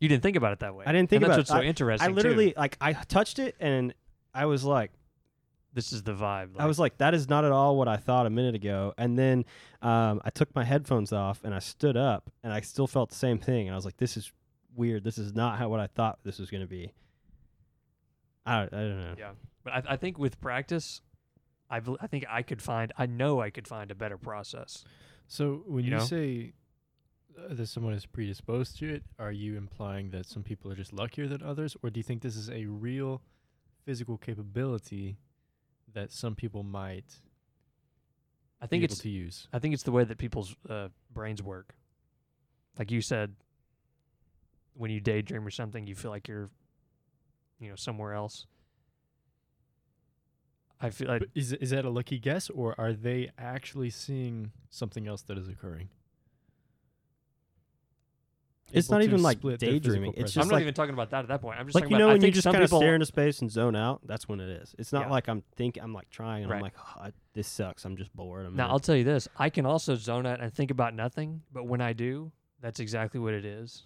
You 0.00 0.08
didn't 0.08 0.22
think 0.22 0.36
about 0.36 0.52
it 0.52 0.60
that 0.60 0.74
way. 0.74 0.84
I 0.86 0.92
didn't 0.92 1.10
think 1.10 1.22
and 1.22 1.26
about 1.26 1.36
that's 1.36 1.50
it. 1.50 1.54
what's 1.54 1.62
so 1.64 1.68
interesting. 1.68 2.04
I 2.04 2.08
too. 2.08 2.14
literally 2.16 2.54
like 2.56 2.76
I 2.80 2.92
touched 2.92 3.38
it 3.38 3.54
and 3.60 3.94
I 4.34 4.46
was 4.46 4.64
like 4.64 4.90
this 5.74 5.92
is 5.92 6.02
the 6.02 6.12
vibe. 6.12 6.50
I 6.58 6.66
was 6.66 6.78
like, 6.78 6.98
that 6.98 7.14
is 7.14 7.28
not 7.30 7.44
at 7.44 7.52
all 7.52 7.76
what 7.76 7.88
I 7.88 7.96
thought 7.96 8.26
a 8.26 8.30
minute 8.30 8.54
ago. 8.54 8.92
And 8.98 9.18
then 9.18 9.44
um, 9.80 10.20
I 10.24 10.30
took 10.30 10.54
my 10.54 10.64
headphones 10.64 11.12
off 11.12 11.40
and 11.44 11.54
I 11.54 11.60
stood 11.60 11.96
up 11.96 12.30
and 12.42 12.52
I 12.52 12.60
still 12.60 12.86
felt 12.86 13.08
the 13.08 13.16
same 13.16 13.38
thing. 13.38 13.68
And 13.68 13.72
I 13.72 13.76
was 13.76 13.84
like, 13.84 13.96
this 13.96 14.16
is 14.16 14.30
weird. 14.76 15.02
This 15.02 15.16
is 15.18 15.34
not 15.34 15.58
how 15.58 15.68
what 15.70 15.80
I 15.80 15.86
thought 15.86 16.18
this 16.24 16.38
was 16.38 16.50
going 16.50 16.60
to 16.60 16.66
be. 16.66 16.92
I, 18.44 18.62
I 18.64 18.66
don't 18.66 19.00
know. 19.00 19.14
Yeah, 19.16 19.30
but 19.64 19.72
I, 19.72 19.82
I 19.92 19.96
think 19.96 20.18
with 20.18 20.40
practice, 20.40 21.00
I 21.70 21.80
I 22.00 22.06
think 22.06 22.26
I 22.28 22.42
could 22.42 22.60
find. 22.60 22.92
I 22.98 23.06
know 23.06 23.40
I 23.40 23.50
could 23.50 23.68
find 23.68 23.90
a 23.90 23.94
better 23.94 24.18
process. 24.18 24.84
So 25.28 25.62
when 25.66 25.84
You 25.84 25.92
you, 25.92 25.96
know? 25.96 26.04
say 26.04 26.52
that 27.50 27.66
someone 27.66 27.94
is 27.94 28.06
predisposed 28.06 28.78
to 28.78 28.94
it, 28.94 29.02
are 29.18 29.32
you 29.32 29.56
implying 29.56 30.10
that 30.10 30.26
some 30.26 30.42
people 30.42 30.70
are 30.70 30.74
just 30.74 30.92
luckier 30.92 31.28
than 31.28 31.42
others, 31.42 31.76
or 31.82 31.90
do 31.90 31.98
you 31.98 32.04
think 32.04 32.22
this 32.22 32.36
is 32.36 32.50
a 32.50 32.66
real 32.66 33.22
physical 33.84 34.16
capability 34.16 35.18
that 35.92 36.12
some 36.12 36.34
people 36.34 36.62
might 36.62 37.20
I 38.60 38.66
think 38.66 38.80
be 38.80 38.84
it's 38.84 38.94
able 38.94 39.02
to 39.02 39.08
use? 39.10 39.48
I 39.52 39.58
think 39.58 39.74
it's 39.74 39.82
the 39.82 39.92
way 39.92 40.04
that 40.04 40.18
people's 40.18 40.54
uh, 40.68 40.88
brains 41.12 41.42
work. 41.42 41.74
Like 42.78 42.90
you 42.90 43.02
said, 43.02 43.34
when 44.74 44.90
you 44.90 45.00
daydream 45.00 45.46
or 45.46 45.50
something, 45.50 45.86
you 45.86 45.94
feel 45.94 46.10
like 46.10 46.28
you're, 46.28 46.50
you 47.58 47.68
know, 47.68 47.76
somewhere 47.76 48.14
else. 48.14 48.46
I 50.80 50.90
feel 50.90 51.08
like 51.08 51.20
But 51.20 51.28
is 51.34 51.52
is 51.52 51.70
that 51.70 51.84
a 51.84 51.90
lucky 51.90 52.18
guess, 52.18 52.50
or 52.50 52.74
are 52.78 52.92
they 52.92 53.30
actually 53.38 53.90
seeing 53.90 54.52
something 54.70 55.06
else 55.06 55.22
that 55.22 55.38
is 55.38 55.48
occurring? 55.48 55.90
It's 58.72 58.90
not 58.90 59.02
even 59.02 59.22
like 59.22 59.38
split 59.38 59.60
their 59.60 59.70
physical 59.70 59.90
daydreaming. 59.90 60.10
It's 60.10 60.16
presence. 60.16 60.34
just 60.34 60.44
I'm 60.44 60.48
not 60.48 60.54
like, 60.56 60.62
even 60.62 60.74
talking 60.74 60.94
about 60.94 61.10
that 61.10 61.20
at 61.20 61.28
that 61.28 61.40
point. 61.42 61.58
I'm 61.58 61.66
just 61.66 61.74
like 61.74 61.90
you 61.90 61.98
know 61.98 62.08
about. 62.08 62.12
When 62.20 62.22
you 62.22 62.30
just 62.32 62.44
kind 62.44 62.62
of 62.62 62.68
stare 62.68 62.94
into 62.94 63.06
space 63.06 63.40
and 63.40 63.50
zone 63.50 63.76
out. 63.76 64.00
That's 64.06 64.28
when 64.28 64.40
it 64.40 64.48
is. 64.48 64.74
It's 64.78 64.92
not 64.92 65.06
Yeah. 65.06 65.10
like 65.10 65.28
I'm 65.28 65.42
thinking. 65.56 65.82
I'm 65.82 65.92
like 65.94 66.10
trying 66.10 66.44
and 66.44 66.52
I'm 66.52 66.60
like 66.60 66.74
oh, 66.78 67.00
I- 67.02 67.12
this 67.34 67.48
sucks. 67.48 67.84
I'm 67.84 67.96
just 67.96 68.14
bored. 68.14 68.46
I'm 68.46 68.56
Now 68.56 68.64
gonna- 68.64 68.72
I'll 68.74 68.80
tell 68.80 68.96
you 68.96 69.04
this: 69.04 69.28
I 69.36 69.50
can 69.50 69.66
also 69.66 69.94
zone 69.94 70.26
out 70.26 70.40
and 70.40 70.52
think 70.52 70.70
about 70.70 70.94
nothing, 70.94 71.42
but 71.52 71.64
when 71.66 71.80
I 71.80 71.92
do, 71.92 72.32
that's 72.60 72.80
exactly 72.80 73.20
what 73.20 73.34
it 73.34 73.44
is. 73.44 73.84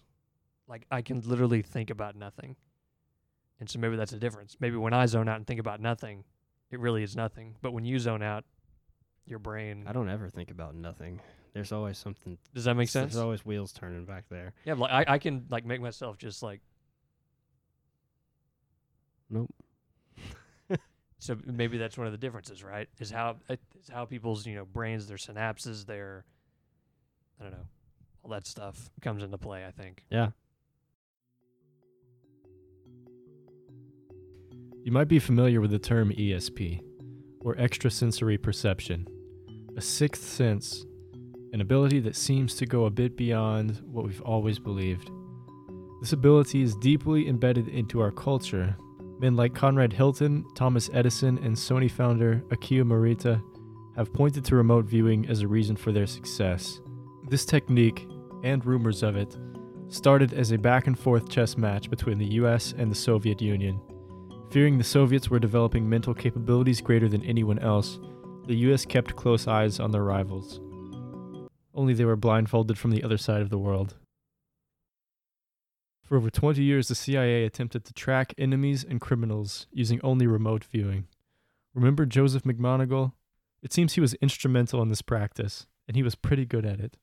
Like 0.69 0.87
I 0.91 1.03
can 1.03 1.21
literally 1.21 1.63
think 1.63 1.91
about 1.91 2.17
nothing, 2.17 2.57
and 3.61 3.69
so 3.71 3.79
maybe 3.79 3.97
that's 3.97 4.13
a 4.13 4.19
difference. 4.19 4.57
Maybe 4.61 4.77
when 4.77 4.93
I 4.93 5.07
zone 5.07 5.29
out 5.29 5.37
and 5.37 5.47
think 5.47 5.61
about 5.61 5.81
nothing, 5.81 6.25
it 6.71 6.81
really 6.81 7.03
is 7.03 7.15
nothing. 7.15 7.57
But 7.63 7.73
when 7.73 7.85
you 7.85 7.99
zone 7.99 8.23
out, 8.23 8.45
your 9.27 9.39
brain. 9.39 9.85
I 9.87 9.93
don't 9.93 10.09
ever 10.09 10.29
think 10.29 10.51
about 10.51 10.75
nothing. 10.75 11.21
There's 11.57 11.73
always 11.73 11.97
something. 11.97 12.37
Does 12.55 12.65
that 12.65 12.75
make 12.75 12.91
sense? 12.91 13.15
There's 13.15 13.23
always 13.23 13.43
wheels 13.47 13.73
turning 13.73 14.05
back 14.05 14.25
there. 14.29 14.53
Yeah, 14.67 14.75
like 14.75 15.09
I, 15.09 15.15
I 15.15 15.19
can 15.19 15.47
like 15.49 15.65
make 15.65 15.81
myself 15.81 16.19
just 16.19 16.43
like 16.43 16.61
Nope. 19.31 19.51
so 21.19 21.35
maybe 21.47 21.79
that's 21.79 21.97
one 21.97 22.07
of 22.07 22.13
the 22.13 22.19
differences, 22.19 22.63
right? 22.63 22.91
Is 23.01 23.11
how 23.11 23.37
it- 23.49 23.59
is 23.83 23.89
how 23.89 24.05
people's 24.05 24.47
you 24.47 24.55
know 24.55 24.67
brains, 24.67 25.07
their 25.09 25.17
synapses, 25.17 25.87
their 25.87 26.27
I 27.41 27.45
don't 27.45 27.53
know, 27.53 27.67
all 28.23 28.31
that 28.33 28.47
stuff 28.47 28.91
comes 29.01 29.23
into 29.23 29.39
play. 29.39 29.65
I 29.65 29.71
think. 29.71 30.05
Yeah. 30.11 30.33
You 34.85 34.93
might 34.93 35.09
be 35.09 35.19
familiar 35.19 35.63
with 35.63 35.71
the 35.71 35.79
term 35.79 36.11
ESP, 36.13 36.81
or 37.41 37.57
extrasensory 37.57 38.37
perception, 38.39 39.09
a 39.77 39.81
sixth 39.81 40.23
sense, 40.23 40.86
an 41.57 41.63
ability 41.63 42.01
that 42.01 42.15
seems 42.15 42.55
to 42.55 42.67
go 42.67 42.85
a 42.85 42.91
bit 42.91 43.17
beyond 43.17 43.81
what 43.87 44.05
we've 44.05 44.21
always 44.21 44.59
believed. 44.59 45.11
This 46.03 46.13
ability 46.13 46.61
is 46.61 46.77
deeply 46.77 47.29
embedded 47.29 47.69
into 47.69 47.99
our 47.99 48.11
culture. 48.11 48.77
Men 49.21 49.37
like 49.37 49.55
Conrad 49.55 49.95
Hilton, 49.95 50.45
Thomas 50.55 50.91
Edison, 50.93 51.39
and 51.39 51.57
Sony 51.57 51.91
founder 51.91 52.45
Akio 52.49 52.85
Morita 52.85 53.43
have 53.97 54.13
pointed 54.13 54.45
to 54.45 54.55
remote 54.55 54.85
viewing 54.85 55.27
as 55.31 55.41
a 55.41 55.49
reason 55.49 55.77
for 55.77 55.93
their 55.93 56.07
success. 56.07 56.83
This 57.27 57.47
technique, 57.47 58.07
and 58.45 58.63
rumors 58.67 59.03
of 59.03 59.17
it, 59.17 59.35
started 59.89 60.35
as 60.35 60.53
a 60.53 60.59
back 60.59 60.87
and 60.87 60.99
forth 60.99 61.31
chess 61.31 61.57
match 61.57 61.89
between 61.89 62.19
the 62.19 62.35
US 62.35 62.75
and 62.77 62.91
the 62.91 62.95
Soviet 62.95 63.41
Union. 63.41 63.81
Fearing 64.51 64.77
the 64.77 64.85
Soviets 64.85 65.31
were 65.31 65.39
developing 65.39 65.89
mental 65.89 66.13
capabilities 66.13 66.83
greater 66.83 67.09
than 67.09 67.25
anyone 67.25 67.61
else, 67.61 67.99
the 68.47 68.57
US 68.57 68.85
kept 68.85 69.17
close 69.17 69.49
eyes 69.49 69.81
on 69.81 69.91
their 69.91 70.05
rivals. 70.05 70.61
Only 71.77 71.95
they 71.95 72.07
were 72.07 72.17
blindfolded 72.17 72.79
from 72.79 72.91
the 72.91 73.05
other 73.05 73.19
side 73.19 73.43
of 73.43 73.51
the 73.51 73.59
world. 73.59 73.95
For 76.03 76.17
over 76.17 76.31
20 76.31 76.63
years, 76.63 76.89
the 76.89 76.95
CIA 76.95 77.45
attempted 77.45 77.85
to 77.85 77.93
track 77.93 78.33
enemies 78.39 78.83
and 78.83 79.01
criminals 79.01 79.67
using 79.71 80.01
only 80.03 80.27
remote 80.27 80.65
viewing. 80.65 81.07
Remember 81.75 82.07
Joseph 82.07 82.45
McMoneagle? 82.45 83.13
It 83.63 83.73
seems 83.73 83.93
he 83.93 84.01
was 84.01 84.15
instrumental 84.15 84.81
in 84.81 84.89
this 84.89 85.03
practice, 85.03 85.67
and 85.87 85.97
he 85.97 86.03
was 86.03 86.15
pretty 86.15 86.47
good 86.47 86.65
at 86.65 86.81
it. 86.81 86.97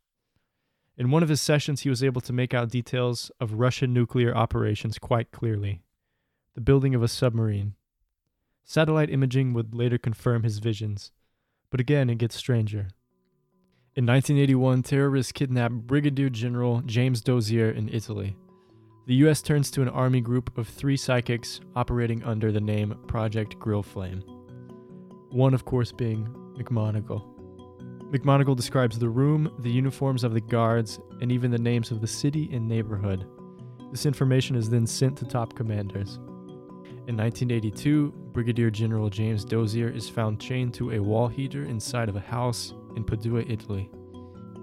In 0.98 1.12
one 1.12 1.22
of 1.22 1.30
his 1.30 1.42
sessions, 1.42 1.82
he 1.82 1.90
was 1.90 2.04
able 2.04 2.22
to 2.22 2.34
make 2.34 2.54
out 2.54 2.70
details 2.70 3.32
of 3.40 3.60
Russian 3.60 3.94
nuclear 3.94 4.36
operations 4.36 4.98
quite 4.98 5.32
clearly 5.32 5.82
the 6.56 6.62
building 6.62 6.94
of 6.94 7.02
a 7.02 7.08
submarine. 7.08 7.74
Satellite 8.64 9.10
imaging 9.10 9.54
would 9.54 9.74
later 9.74 9.98
confirm 9.98 10.44
his 10.44 10.60
visions, 10.60 11.12
but 11.72 11.80
again, 11.80 12.12
it 12.12 12.20
gets 12.20 12.36
stranger. 12.36 12.90
In 13.96 14.08
1981, 14.08 14.82
terrorists 14.82 15.32
kidnapped 15.32 15.86
Brigadier 15.86 16.28
General 16.28 16.82
James 16.82 17.22
Dozier 17.22 17.70
in 17.70 17.90
Italy. 17.90 18.36
The 19.06 19.14
U.S. 19.16 19.44
turns 19.44 19.70
to 19.70 19.84
an 19.84 19.90
army 19.90 20.20
group 20.20 20.58
of 20.58 20.68
three 20.68 20.98
psychics 20.98 21.60
operating 21.76 22.24
under 22.24 22.52
the 22.52 22.60
name 22.60 22.98
Project 23.06 23.60
Grill 23.60 23.84
Flame. 23.84 24.24
One, 25.30 25.54
of 25.54 25.66
course, 25.66 25.92
being 25.92 26.26
McMoneagle. 26.58 27.24
McMoneagle 28.12 28.56
describes 28.56 28.98
the 28.98 29.10
room, 29.10 29.54
the 29.60 29.70
uniforms 29.70 30.24
of 30.24 30.34
the 30.34 30.42
guards, 30.42 31.00
and 31.22 31.32
even 31.32 31.52
the 31.52 31.60
names 31.60 31.92
of 31.92 32.02
the 32.02 32.08
city 32.08 32.50
and 32.52 32.68
neighborhood. 32.68 33.28
This 33.92 34.08
information 34.08 34.56
is 34.56 34.72
then 34.72 34.88
sent 34.88 35.20
to 35.20 35.26
top 35.26 35.54
commanders. 35.54 36.16
In 37.06 37.16
1982, 37.16 38.12
Brigadier 38.32 38.72
General 38.72 39.12
James 39.12 39.46
Dozier 39.46 39.90
is 39.90 40.10
found 40.10 40.40
chained 40.40 40.74
to 40.74 40.94
a 40.94 41.00
wall 41.00 41.28
heater 41.28 41.66
inside 41.66 42.10
of 42.10 42.16
a 42.16 42.22
house 42.22 42.74
in 42.96 43.04
Padua, 43.04 43.44
Italy. 43.48 43.90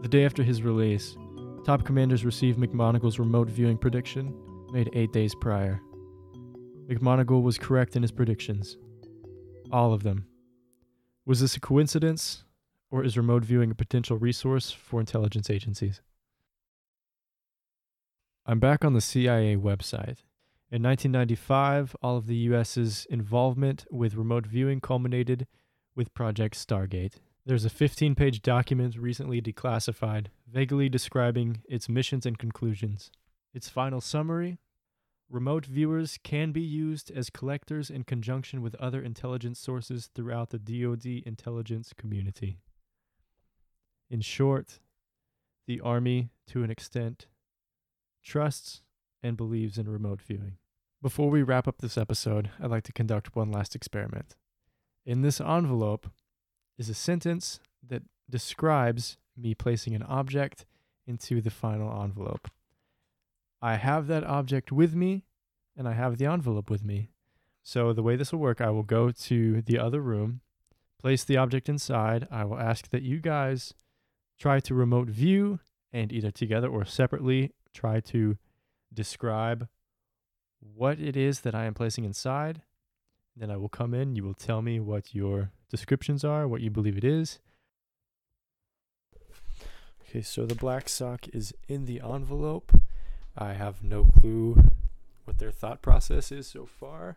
The 0.02 0.08
day 0.08 0.24
after 0.24 0.42
his 0.42 0.62
release, 0.62 1.16
top 1.64 1.84
commanders 1.84 2.24
received 2.24 2.58
McMoneagle's 2.58 3.18
remote 3.18 3.50
viewing 3.50 3.76
prediction 3.76 4.34
made 4.72 4.90
eight 4.92 5.12
days 5.12 5.34
prior. 5.34 5.80
McMoneagle 6.88 7.42
was 7.42 7.58
correct 7.58 7.96
in 7.96 8.02
his 8.02 8.10
predictions. 8.10 8.76
All 9.70 9.92
of 9.92 10.02
them. 10.02 10.26
Was 11.26 11.40
this 11.40 11.56
a 11.56 11.60
coincidence, 11.60 12.44
or 12.90 13.04
is 13.04 13.16
remote 13.16 13.44
viewing 13.44 13.70
a 13.70 13.74
potential 13.74 14.16
resource 14.16 14.70
for 14.70 15.00
intelligence 15.00 15.50
agencies? 15.50 16.00
I'm 18.46 18.58
back 18.58 18.84
on 18.84 18.94
the 18.94 19.00
CIA 19.00 19.56
website. 19.56 20.24
In 20.72 20.82
1995, 20.82 21.94
all 22.02 22.16
of 22.16 22.26
the 22.26 22.36
U.S.'s 22.36 23.06
involvement 23.10 23.84
with 23.90 24.14
remote 24.14 24.46
viewing 24.46 24.80
culminated 24.80 25.46
with 25.94 26.14
Project 26.14 26.56
Stargate. 26.56 27.14
There's 27.50 27.64
a 27.64 27.68
15 27.68 28.14
page 28.14 28.42
document 28.42 28.96
recently 28.96 29.42
declassified, 29.42 30.26
vaguely 30.46 30.88
describing 30.88 31.62
its 31.68 31.88
missions 31.88 32.24
and 32.24 32.38
conclusions. 32.38 33.10
Its 33.52 33.68
final 33.68 34.00
summary 34.00 34.60
Remote 35.28 35.66
viewers 35.66 36.16
can 36.22 36.52
be 36.52 36.60
used 36.60 37.10
as 37.10 37.28
collectors 37.28 37.90
in 37.90 38.04
conjunction 38.04 38.62
with 38.62 38.76
other 38.76 39.02
intelligence 39.02 39.58
sources 39.58 40.10
throughout 40.14 40.50
the 40.50 40.60
DoD 40.60 41.24
intelligence 41.26 41.92
community. 41.92 42.60
In 44.08 44.20
short, 44.20 44.78
the 45.66 45.80
Army, 45.80 46.30
to 46.50 46.62
an 46.62 46.70
extent, 46.70 47.26
trusts 48.22 48.82
and 49.24 49.36
believes 49.36 49.76
in 49.76 49.88
remote 49.88 50.22
viewing. 50.22 50.58
Before 51.02 51.30
we 51.30 51.42
wrap 51.42 51.66
up 51.66 51.78
this 51.78 51.98
episode, 51.98 52.50
I'd 52.62 52.70
like 52.70 52.84
to 52.84 52.92
conduct 52.92 53.34
one 53.34 53.50
last 53.50 53.74
experiment. 53.74 54.36
In 55.04 55.22
this 55.22 55.40
envelope 55.40 56.10
is 56.80 56.88
a 56.88 56.94
sentence 56.94 57.60
that 57.86 58.02
describes 58.30 59.18
me 59.36 59.54
placing 59.54 59.94
an 59.94 60.02
object 60.02 60.64
into 61.06 61.42
the 61.42 61.50
final 61.50 62.02
envelope. 62.02 62.48
I 63.60 63.76
have 63.76 64.06
that 64.06 64.24
object 64.24 64.72
with 64.72 64.94
me 64.94 65.24
and 65.76 65.86
I 65.86 65.92
have 65.92 66.16
the 66.16 66.24
envelope 66.24 66.70
with 66.70 66.82
me. 66.82 67.10
So, 67.62 67.92
the 67.92 68.02
way 68.02 68.16
this 68.16 68.32
will 68.32 68.38
work, 68.38 68.62
I 68.62 68.70
will 68.70 68.82
go 68.82 69.10
to 69.10 69.60
the 69.60 69.78
other 69.78 70.00
room, 70.00 70.40
place 70.98 71.22
the 71.22 71.36
object 71.36 71.68
inside. 71.68 72.26
I 72.30 72.44
will 72.44 72.58
ask 72.58 72.88
that 72.88 73.02
you 73.02 73.18
guys 73.18 73.74
try 74.38 74.58
to 74.60 74.74
remote 74.74 75.08
view 75.08 75.60
and 75.92 76.10
either 76.10 76.30
together 76.30 76.68
or 76.68 76.86
separately 76.86 77.52
try 77.74 78.00
to 78.00 78.38
describe 78.92 79.68
what 80.60 80.98
it 80.98 81.14
is 81.14 81.40
that 81.40 81.54
I 81.54 81.66
am 81.66 81.74
placing 81.74 82.04
inside. 82.04 82.62
Then 83.36 83.50
I 83.50 83.58
will 83.58 83.68
come 83.68 83.92
in, 83.92 84.16
you 84.16 84.24
will 84.24 84.34
tell 84.34 84.62
me 84.62 84.80
what 84.80 85.14
your 85.14 85.50
descriptions 85.70 86.24
are, 86.24 86.46
what 86.46 86.61
you 86.61 86.70
believe 86.70 86.98
it 86.98 87.04
is. 87.04 87.38
Okay, 90.09 90.22
so 90.22 90.44
the 90.44 90.56
black 90.56 90.88
sock 90.88 91.28
is 91.33 91.54
in 91.68 91.85
the 91.87 92.00
envelope. 92.00 92.76
I 93.38 93.52
have 93.52 93.83
no 93.85 94.04
clue 94.04 94.64
what 95.24 95.38
their 95.38 95.52
thought 95.52 95.83
process 95.83 96.33
is 96.33 96.48
so 96.48 96.66
far, 96.66 97.16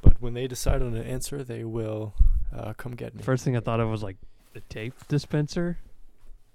but 0.00 0.22
when 0.22 0.34
they 0.34 0.46
decide 0.46 0.80
on 0.80 0.94
an 0.94 1.02
answer, 1.02 1.42
they 1.42 1.64
will 1.64 2.14
uh, 2.56 2.72
come 2.74 2.92
get 2.92 3.16
me. 3.16 3.22
First 3.22 3.44
thing 3.44 3.56
I 3.56 3.60
thought 3.60 3.80
of 3.80 3.88
was 3.88 4.04
like 4.04 4.16
the 4.52 4.60
tape 4.60 4.94
dispenser, 5.08 5.78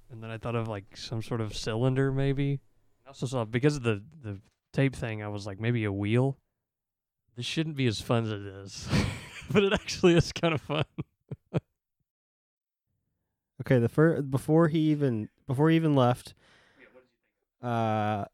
and 0.10 0.24
then 0.24 0.30
I 0.30 0.38
thought 0.38 0.56
of 0.56 0.70
like 0.70 0.96
some 0.96 1.22
sort 1.22 1.42
of 1.42 1.56
cylinder 1.56 2.10
maybe. 2.12 2.62
I 3.06 3.10
also 3.10 3.26
saw 3.26 3.44
because 3.44 3.76
of 3.76 3.84
the 3.84 4.02
the 4.24 4.40
tape 4.72 4.96
thing, 4.96 5.22
I 5.22 5.28
was 5.28 5.46
like 5.46 5.60
maybe 5.60 5.84
a 5.84 5.92
wheel. 5.92 6.38
This 7.36 7.46
shouldn't 7.46 7.76
be 7.76 7.88
as 7.88 8.00
fun 8.00 8.24
as 8.24 8.32
it 8.32 8.46
is, 8.46 8.88
but 9.52 9.64
it 9.64 9.74
actually 9.74 10.16
is 10.16 10.32
kind 10.32 10.54
of 10.54 10.62
fun. 10.62 10.86
Okay, 13.66 13.80
the 13.80 13.90
first 13.90 14.30
before 14.30 14.68
he 14.68 14.80
even 14.92 15.30
before 15.48 15.70
he 15.70 15.76
even 15.76 15.96
left, 15.96 16.36
uh, 17.64 18.26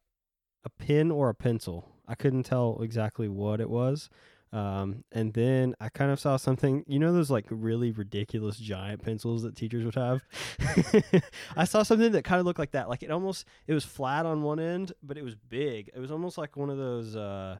a 0.63 0.70
pen 0.78 1.12
or 1.12 1.30
a 1.30 1.36
pencil. 1.36 1.88
I 2.08 2.15
couldn't 2.15 2.44
tell 2.44 2.82
exactly 2.82 3.30
what 3.30 3.62
it 3.62 3.70
was. 3.70 4.10
Um, 4.54 5.06
and 5.13 5.34
then 5.34 5.76
I 5.80 5.88
kind 5.88 6.12
of 6.12 6.20
saw 6.20 6.36
something, 6.36 6.84
you 6.86 7.00
know, 7.00 7.13
those 7.13 7.32
like 7.32 7.46
really 7.50 7.91
ridiculous 7.91 8.58
giant 8.58 9.02
pencils 9.02 9.44
that 9.44 9.56
teachers 9.56 9.86
would 9.86 9.96
have. 9.96 10.22
I 11.56 11.63
saw 11.63 11.84
something 11.84 12.12
that 12.12 12.26
kind 12.26 12.41
of 12.41 12.46
looked 12.46 12.60
like 12.60 12.72
that. 12.72 12.89
Like 12.89 13.02
it 13.02 13.12
almost, 13.12 13.46
it 13.65 13.74
was 13.74 13.86
flat 13.86 14.26
on 14.26 14.41
one 14.41 14.60
end, 14.60 14.91
but 15.02 15.17
it 15.17 15.24
was 15.24 15.36
big. 15.36 15.89
It 15.96 16.00
was 16.00 16.12
almost 16.12 16.38
like 16.38 16.58
one 16.58 16.70
of 16.70 16.78
those 16.78 17.15
uh, 17.15 17.60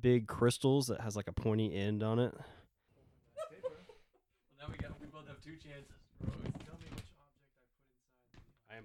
big 0.00 0.26
crystals 0.26 0.88
that 0.88 1.00
has 1.02 1.14
like 1.14 1.28
a 1.28 1.32
pointy 1.32 1.72
end 1.72 2.02
on 2.02 2.18
it. 2.18 2.34
Now 4.58 4.70
we 4.70 4.78
got 4.78 4.98
we 4.98 5.06
both 5.08 5.28
have 5.28 5.42
two 5.42 5.56
chances. 5.56 5.92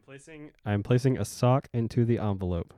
Placing, 0.09 0.49
I 0.65 0.73
am 0.73 0.81
placing 0.81 1.19
a 1.19 1.23
sock 1.23 1.67
into 1.71 2.03
the 2.03 2.17
envelope. 2.17 2.73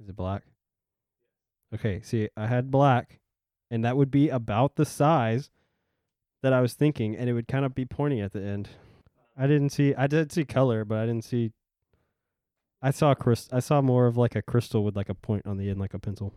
Is 0.00 0.08
it 0.08 0.16
black? 0.16 0.44
Okay, 1.74 2.00
see, 2.00 2.30
I 2.34 2.46
had 2.46 2.70
black, 2.70 3.20
and 3.70 3.84
that 3.84 3.98
would 3.98 4.10
be 4.10 4.30
about 4.30 4.76
the 4.76 4.86
size 4.86 5.50
that 6.42 6.54
I 6.54 6.62
was 6.62 6.72
thinking, 6.72 7.14
and 7.14 7.28
it 7.28 7.34
would 7.34 7.46
kind 7.46 7.66
of 7.66 7.74
be 7.74 7.84
pointy 7.84 8.22
at 8.22 8.32
the 8.32 8.42
end. 8.42 8.70
I 9.36 9.46
didn't 9.46 9.68
see. 9.68 9.94
I 9.94 10.06
did 10.06 10.32
see 10.32 10.46
color, 10.46 10.86
but 10.86 10.96
I 10.96 11.04
didn't 11.04 11.24
see. 11.24 11.52
I 12.80 12.92
saw 12.92 13.12
crystal. 13.12 13.54
I 13.54 13.60
saw 13.60 13.82
more 13.82 14.06
of 14.06 14.16
like 14.16 14.34
a 14.34 14.40
crystal 14.40 14.82
with 14.82 14.96
like 14.96 15.10
a 15.10 15.14
point 15.14 15.44
on 15.44 15.58
the 15.58 15.68
end, 15.68 15.78
like 15.78 15.92
a 15.92 15.98
pencil. 15.98 16.32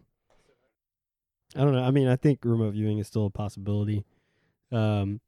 I 1.55 1.59
don't 1.59 1.71
know. 1.71 1.83
I 1.83 1.91
mean, 1.91 2.09
I 2.09 2.17
think 2.17 2.39
remote 2.43 2.73
viewing 2.73 2.97
is 2.97 3.07
still 3.07 3.27
a 3.27 3.29
possibility. 3.29 4.03
Um, 4.69 5.21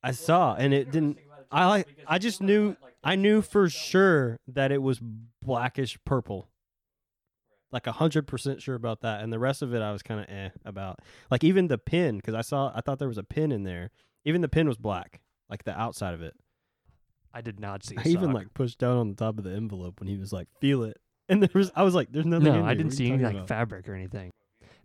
I 0.00 0.12
saw, 0.12 0.54
and 0.54 0.72
it 0.72 0.92
didn't. 0.92 1.18
I 1.50 1.66
like. 1.66 1.88
I 2.06 2.18
just 2.18 2.42
knew. 2.42 2.76
I 3.02 3.14
knew 3.14 3.40
for 3.40 3.68
sure 3.68 4.38
that 4.48 4.72
it 4.72 4.82
was 4.82 5.00
blackish 5.42 5.98
purple. 6.04 6.48
Like 7.72 7.86
a 7.86 7.92
hundred 7.92 8.26
percent 8.26 8.62
sure 8.62 8.74
about 8.74 9.00
that, 9.02 9.22
and 9.22 9.32
the 9.32 9.38
rest 9.38 9.62
of 9.62 9.74
it 9.74 9.82
I 9.82 9.92
was 9.92 10.02
kind 10.02 10.20
of 10.20 10.26
eh 10.28 10.50
about. 10.64 11.00
Like 11.30 11.44
even 11.44 11.68
the 11.68 11.78
pin, 11.78 12.16
because 12.16 12.34
I 12.34 12.40
saw, 12.42 12.72
I 12.74 12.80
thought 12.80 12.98
there 12.98 13.08
was 13.08 13.18
a 13.18 13.24
pin 13.24 13.52
in 13.52 13.64
there. 13.64 13.90
Even 14.24 14.40
the 14.40 14.48
pin 14.48 14.66
was 14.66 14.76
black, 14.76 15.20
like 15.50 15.64
the 15.64 15.78
outside 15.78 16.14
of 16.14 16.22
it. 16.22 16.34
I 17.34 17.40
did 17.42 17.60
not 17.60 17.84
see. 17.84 17.96
a 17.98 18.00
I 18.00 18.04
even 18.08 18.26
sock. 18.28 18.34
like 18.34 18.54
pushed 18.54 18.78
down 18.78 18.96
on 18.96 19.08
the 19.10 19.14
top 19.14 19.38
of 19.38 19.44
the 19.44 19.52
envelope 19.52 20.00
when 20.00 20.08
he 20.08 20.16
was 20.16 20.32
like, 20.32 20.48
"Feel 20.60 20.84
it," 20.84 20.98
and 21.28 21.42
there 21.42 21.50
was. 21.54 21.70
I 21.76 21.82
was 21.82 21.94
like, 21.94 22.10
"There's 22.10 22.26
nothing." 22.26 22.46
No, 22.46 22.60
in 22.60 22.64
I 22.64 22.74
didn't 22.74 22.92
see 22.92 23.10
any 23.10 23.22
like 23.22 23.34
about?" 23.34 23.48
fabric 23.48 23.88
or 23.88 23.94
anything. 23.94 24.32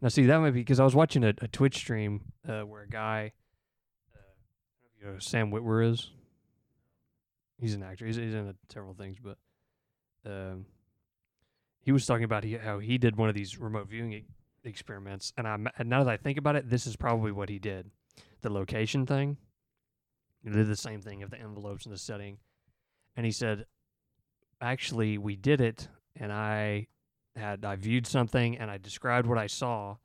Now, 0.02 0.10
see, 0.10 0.26
that 0.26 0.40
might 0.40 0.52
be 0.52 0.62
because 0.62 0.80
I 0.80 0.84
was 0.84 0.96
watching 0.96 1.24
a, 1.24 1.34
a 1.42 1.48
Twitch 1.48 1.78
stream 1.78 2.22
uh, 2.48 2.62
where 2.62 2.82
a 2.82 2.90
guy, 2.90 3.34
uh, 4.16 4.18
I 4.18 4.20
don't 4.20 4.82
know 4.82 4.90
if 4.96 5.02
you 5.06 5.14
know 5.14 5.20
Sam 5.20 5.52
Witwer 5.52 5.92
is. 5.92 6.10
He's 7.62 7.74
an 7.74 7.84
actor. 7.84 8.06
He's, 8.06 8.18
he's 8.18 8.34
in 8.34 8.50
uh, 8.50 8.54
several 8.70 8.94
things, 8.94 9.16
but 9.24 9.38
um, 10.26 10.66
he 11.80 11.94
was 11.94 12.06
talking 12.06 12.26
about 12.26 12.44
he, 12.44 12.56
how 12.56 12.80
he 12.80 12.98
did 12.98 13.16
one 13.16 13.30
of 13.30 13.36
these 13.36 13.58
remote 13.58 13.88
viewing 13.88 14.12
e- 14.12 14.26
experiments, 14.64 15.32
and 15.38 15.48
I'm 15.48 15.68
and 15.78 15.88
now 15.88 16.04
that 16.04 16.12
I 16.12 16.18
think 16.18 16.38
about 16.38 16.56
it, 16.56 16.70
this 16.70 16.86
is 16.86 16.96
probably 16.96 17.32
what 17.32 17.48
he 17.48 17.60
did. 17.60 17.90
The 18.42 18.50
location 18.50 19.06
thing. 19.06 19.38
He 20.44 20.50
did 20.50 20.68
the 20.68 20.76
same 20.76 21.02
thing 21.02 21.22
of 21.22 21.30
the 21.30 21.40
envelopes 21.40 21.86
and 21.86 21.94
the 21.94 22.00
setting, 22.00 22.40
and 23.16 23.26
he 23.26 23.32
said, 23.32 23.66
actually, 24.60 25.20
we 25.20 25.36
did 25.36 25.62
it, 25.62 25.88
and 26.16 26.34
I 26.34 26.88
had 27.36 27.64
I 27.64 27.76
viewed 27.76 28.08
something 28.08 28.58
and 28.58 28.70
I 28.70 28.78
described 28.78 29.28
what 29.28 29.38
I 29.38 29.48
saw 29.48 29.96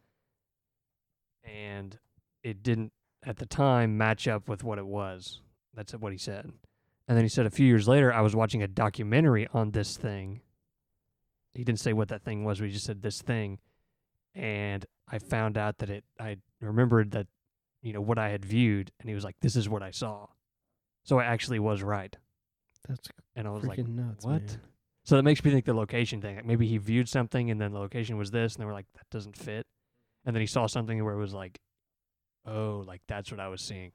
and 1.45 1.99
it 2.43 2.63
didn't 2.63 2.93
at 3.25 3.39
the 3.39 3.47
time 3.47 3.97
match 3.97 4.29
up 4.29 4.49
with 4.49 4.63
what 4.63 4.79
it 4.79 4.87
was. 4.87 5.41
That's 5.75 5.93
what 5.93 6.13
he 6.13 6.19
said. 6.19 6.53
And 7.09 7.17
then 7.17 7.25
he 7.25 7.29
said 7.29 7.47
a 7.47 7.51
few 7.51 7.67
years 7.67 7.87
later 7.87 8.13
I 8.13 8.21
was 8.21 8.35
watching 8.35 8.63
a 8.63 8.69
documentary 8.69 9.49
on 9.53 9.71
this 9.71 9.97
thing. 9.97 10.41
He 11.55 11.65
didn't 11.65 11.81
say 11.81 11.93
what 11.93 12.09
that 12.09 12.23
thing 12.23 12.45
was, 12.45 12.59
but 12.59 12.67
he 12.67 12.73
just 12.73 12.85
said 12.87 13.03
this 13.03 13.23
thing. 13.23 13.59
And 14.35 14.85
I 15.09 15.19
found 15.19 15.57
out 15.57 15.79
that 15.79 15.89
it 15.89 16.05
I 16.21 16.37
remembered 16.61 17.13
that 17.13 17.29
you 17.83 17.93
know 17.93 18.01
what 18.01 18.19
I 18.19 18.31
had 18.31 18.45
viewed 18.45 18.91
and 19.01 19.09
he 19.09 19.15
was 19.15 19.25
like 19.25 19.37
this 19.41 19.57
is 19.57 19.69
what 19.69 19.83
I 19.83 19.91
saw. 19.91 20.27
So 21.05 21.19
I 21.19 21.25
actually 21.25 21.61
was 21.61 21.83
right. 21.83 22.17
That's 22.89 23.09
And 23.35 23.47
I 23.47 23.51
was 23.51 23.65
freaking 23.65 23.69
like 23.69 23.89
nuts. 23.89 24.25
what? 24.25 24.47
man. 24.47 24.61
So 25.05 25.15
that 25.15 25.23
makes 25.23 25.45
me 25.45 25.53
think 25.53 25.65
the 25.65 25.75
location 25.75 26.21
thing. 26.21 26.37
Like 26.37 26.45
maybe 26.45 26.67
he 26.67 26.79
viewed 26.79 27.09
something 27.09 27.51
and 27.51 27.61
then 27.61 27.73
the 27.73 27.79
location 27.79 28.17
was 28.17 28.33
this, 28.33 28.55
and 28.55 28.63
they 28.63 28.67
were 28.67 28.73
like, 28.73 28.87
that 28.95 29.09
doesn't 29.11 29.37
fit. 29.37 29.65
And 30.25 30.35
then 30.35 30.41
he 30.41 30.47
saw 30.49 30.67
something 30.67 31.03
where 31.05 31.15
it 31.15 31.19
was 31.19 31.33
like, 31.33 31.61
oh, 32.45 32.83
like 32.85 33.03
that's 33.07 33.31
what 33.31 33.39
I 33.39 33.47
was 33.47 33.63
seeing. 33.63 33.93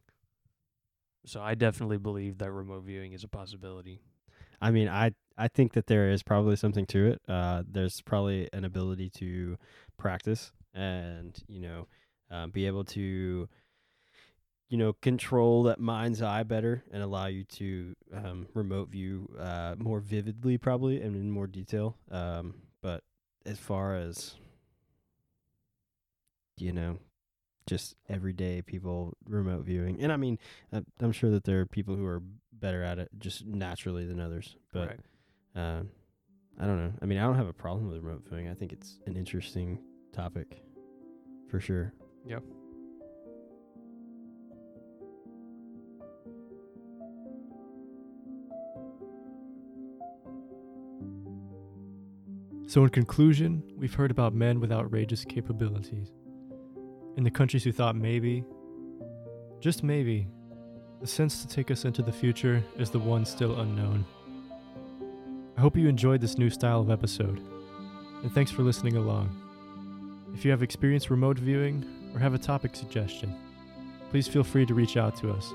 So 1.26 1.42
I 1.42 1.56
definitely 1.56 1.98
believe 1.98 2.40
that 2.40 2.52
remote 2.52 2.84
viewing 2.84 3.14
is 3.14 3.24
a 3.24 3.28
possibility. 3.28 4.02
I 4.62 4.72
mean, 4.72 4.88
I 4.88 5.12
I 5.38 5.48
think 5.48 5.74
that 5.74 5.88
there 5.88 6.10
is 6.10 6.24
probably 6.24 6.56
something 6.56 6.86
to 6.88 7.08
it. 7.08 7.22
Uh, 7.28 7.64
there's 7.68 8.02
probably 8.02 8.50
an 8.54 8.66
ability 8.66 9.10
to 9.18 9.58
practice 9.98 10.52
and 10.74 11.38
you 11.48 11.60
know 11.60 11.88
um, 12.30 12.52
be 12.52 12.66
able 12.66 12.84
to 12.86 13.50
you 14.70 14.78
know 14.78 14.94
control 15.02 15.64
that 15.64 15.80
mind's 15.80 16.22
eye 16.22 16.44
better 16.44 16.84
and 16.92 17.04
allow 17.04 17.26
you 17.26 17.44
to 17.44 17.94
um, 18.14 18.48
remote 18.54 18.90
view 18.90 19.28
uh, 19.40 19.76
more 19.78 20.00
vividly, 20.00 20.58
probably 20.58 21.02
and 21.02 21.16
in 21.16 21.30
more 21.30 21.48
detail. 21.48 21.98
Um, 22.10 22.56
but 22.82 23.04
as 23.46 23.60
far 23.60 23.96
as 23.96 24.36
you 26.58 26.72
know, 26.72 27.00
just 27.68 27.96
everyday 28.10 28.62
people 28.62 29.14
remote 29.28 29.66
viewing. 29.66 30.02
And 30.02 30.12
I 30.12 30.18
mean, 30.18 30.38
uh, 30.74 30.82
I'm 31.00 31.12
sure 31.12 31.30
that 31.32 31.44
there 31.44 31.62
are 31.62 31.66
people 31.66 31.96
who 31.96 32.06
are 32.06 32.22
better 32.52 32.84
at 32.84 33.00
it 33.00 33.10
just 33.18 33.46
naturally 33.46 34.06
than 34.06 34.20
others, 34.20 34.56
but 34.72 34.90
right. 34.90 35.00
uh, 35.56 35.84
I 36.60 36.66
don't 36.66 36.78
know. 36.78 36.94
I 37.02 37.06
mean, 37.06 37.18
I 37.18 37.24
don't 37.24 37.36
have 37.36 37.48
a 37.48 37.54
problem 37.54 37.88
with 37.90 38.04
remote 38.04 38.24
viewing. 38.28 38.48
I 38.48 38.54
think 38.54 38.72
it's 38.72 39.00
an 39.06 39.16
interesting 39.16 39.80
topic 40.14 40.62
for 41.50 41.60
sure. 41.60 41.94
Yep. 42.26 42.44
So, 52.68 52.86
in 52.86 52.90
conclusion, 52.90 53.64
we've 53.76 53.94
heard 53.94 54.12
about 54.12 54.34
men 54.34 54.62
with 54.62 54.72
outrageous 54.72 55.26
capabilities. 55.26 56.14
In 57.18 57.24
the 57.24 57.32
countries 57.32 57.64
who 57.64 57.74
thought 57.74 57.96
maybe, 57.96 58.46
just 59.60 59.84
maybe, 59.84 60.28
the 61.02 61.08
sense 61.08 61.42
to 61.42 61.48
take 61.48 61.70
us 61.70 61.84
into 61.84 62.02
the 62.02 62.12
future 62.12 62.64
is 62.78 62.90
the 62.90 63.00
one 63.00 63.26
still 63.26 63.60
unknown. 63.60 64.06
I 65.58 65.62
hope 65.62 65.76
you 65.76 65.90
enjoyed 65.90 66.22
this 66.22 66.38
new 66.38 66.50
style 66.50 66.80
of 66.80 66.90
episode, 66.90 67.42
and 68.24 68.32
thanks 68.34 68.50
for 68.50 68.64
listening 68.64 68.96
along. 68.96 69.30
If 70.34 70.46
you 70.46 70.52
have 70.52 70.64
experienced 70.64 71.10
remote 71.10 71.38
viewing 71.38 71.86
or 72.14 72.20
have 72.20 72.34
a 72.34 72.40
topic 72.40 72.76
suggestion, 72.76 73.36
please 74.10 74.30
feel 74.30 74.44
free 74.44 74.66
to 74.66 74.74
reach 74.74 74.96
out 74.96 75.18
to 75.18 75.32
us. 75.32 75.54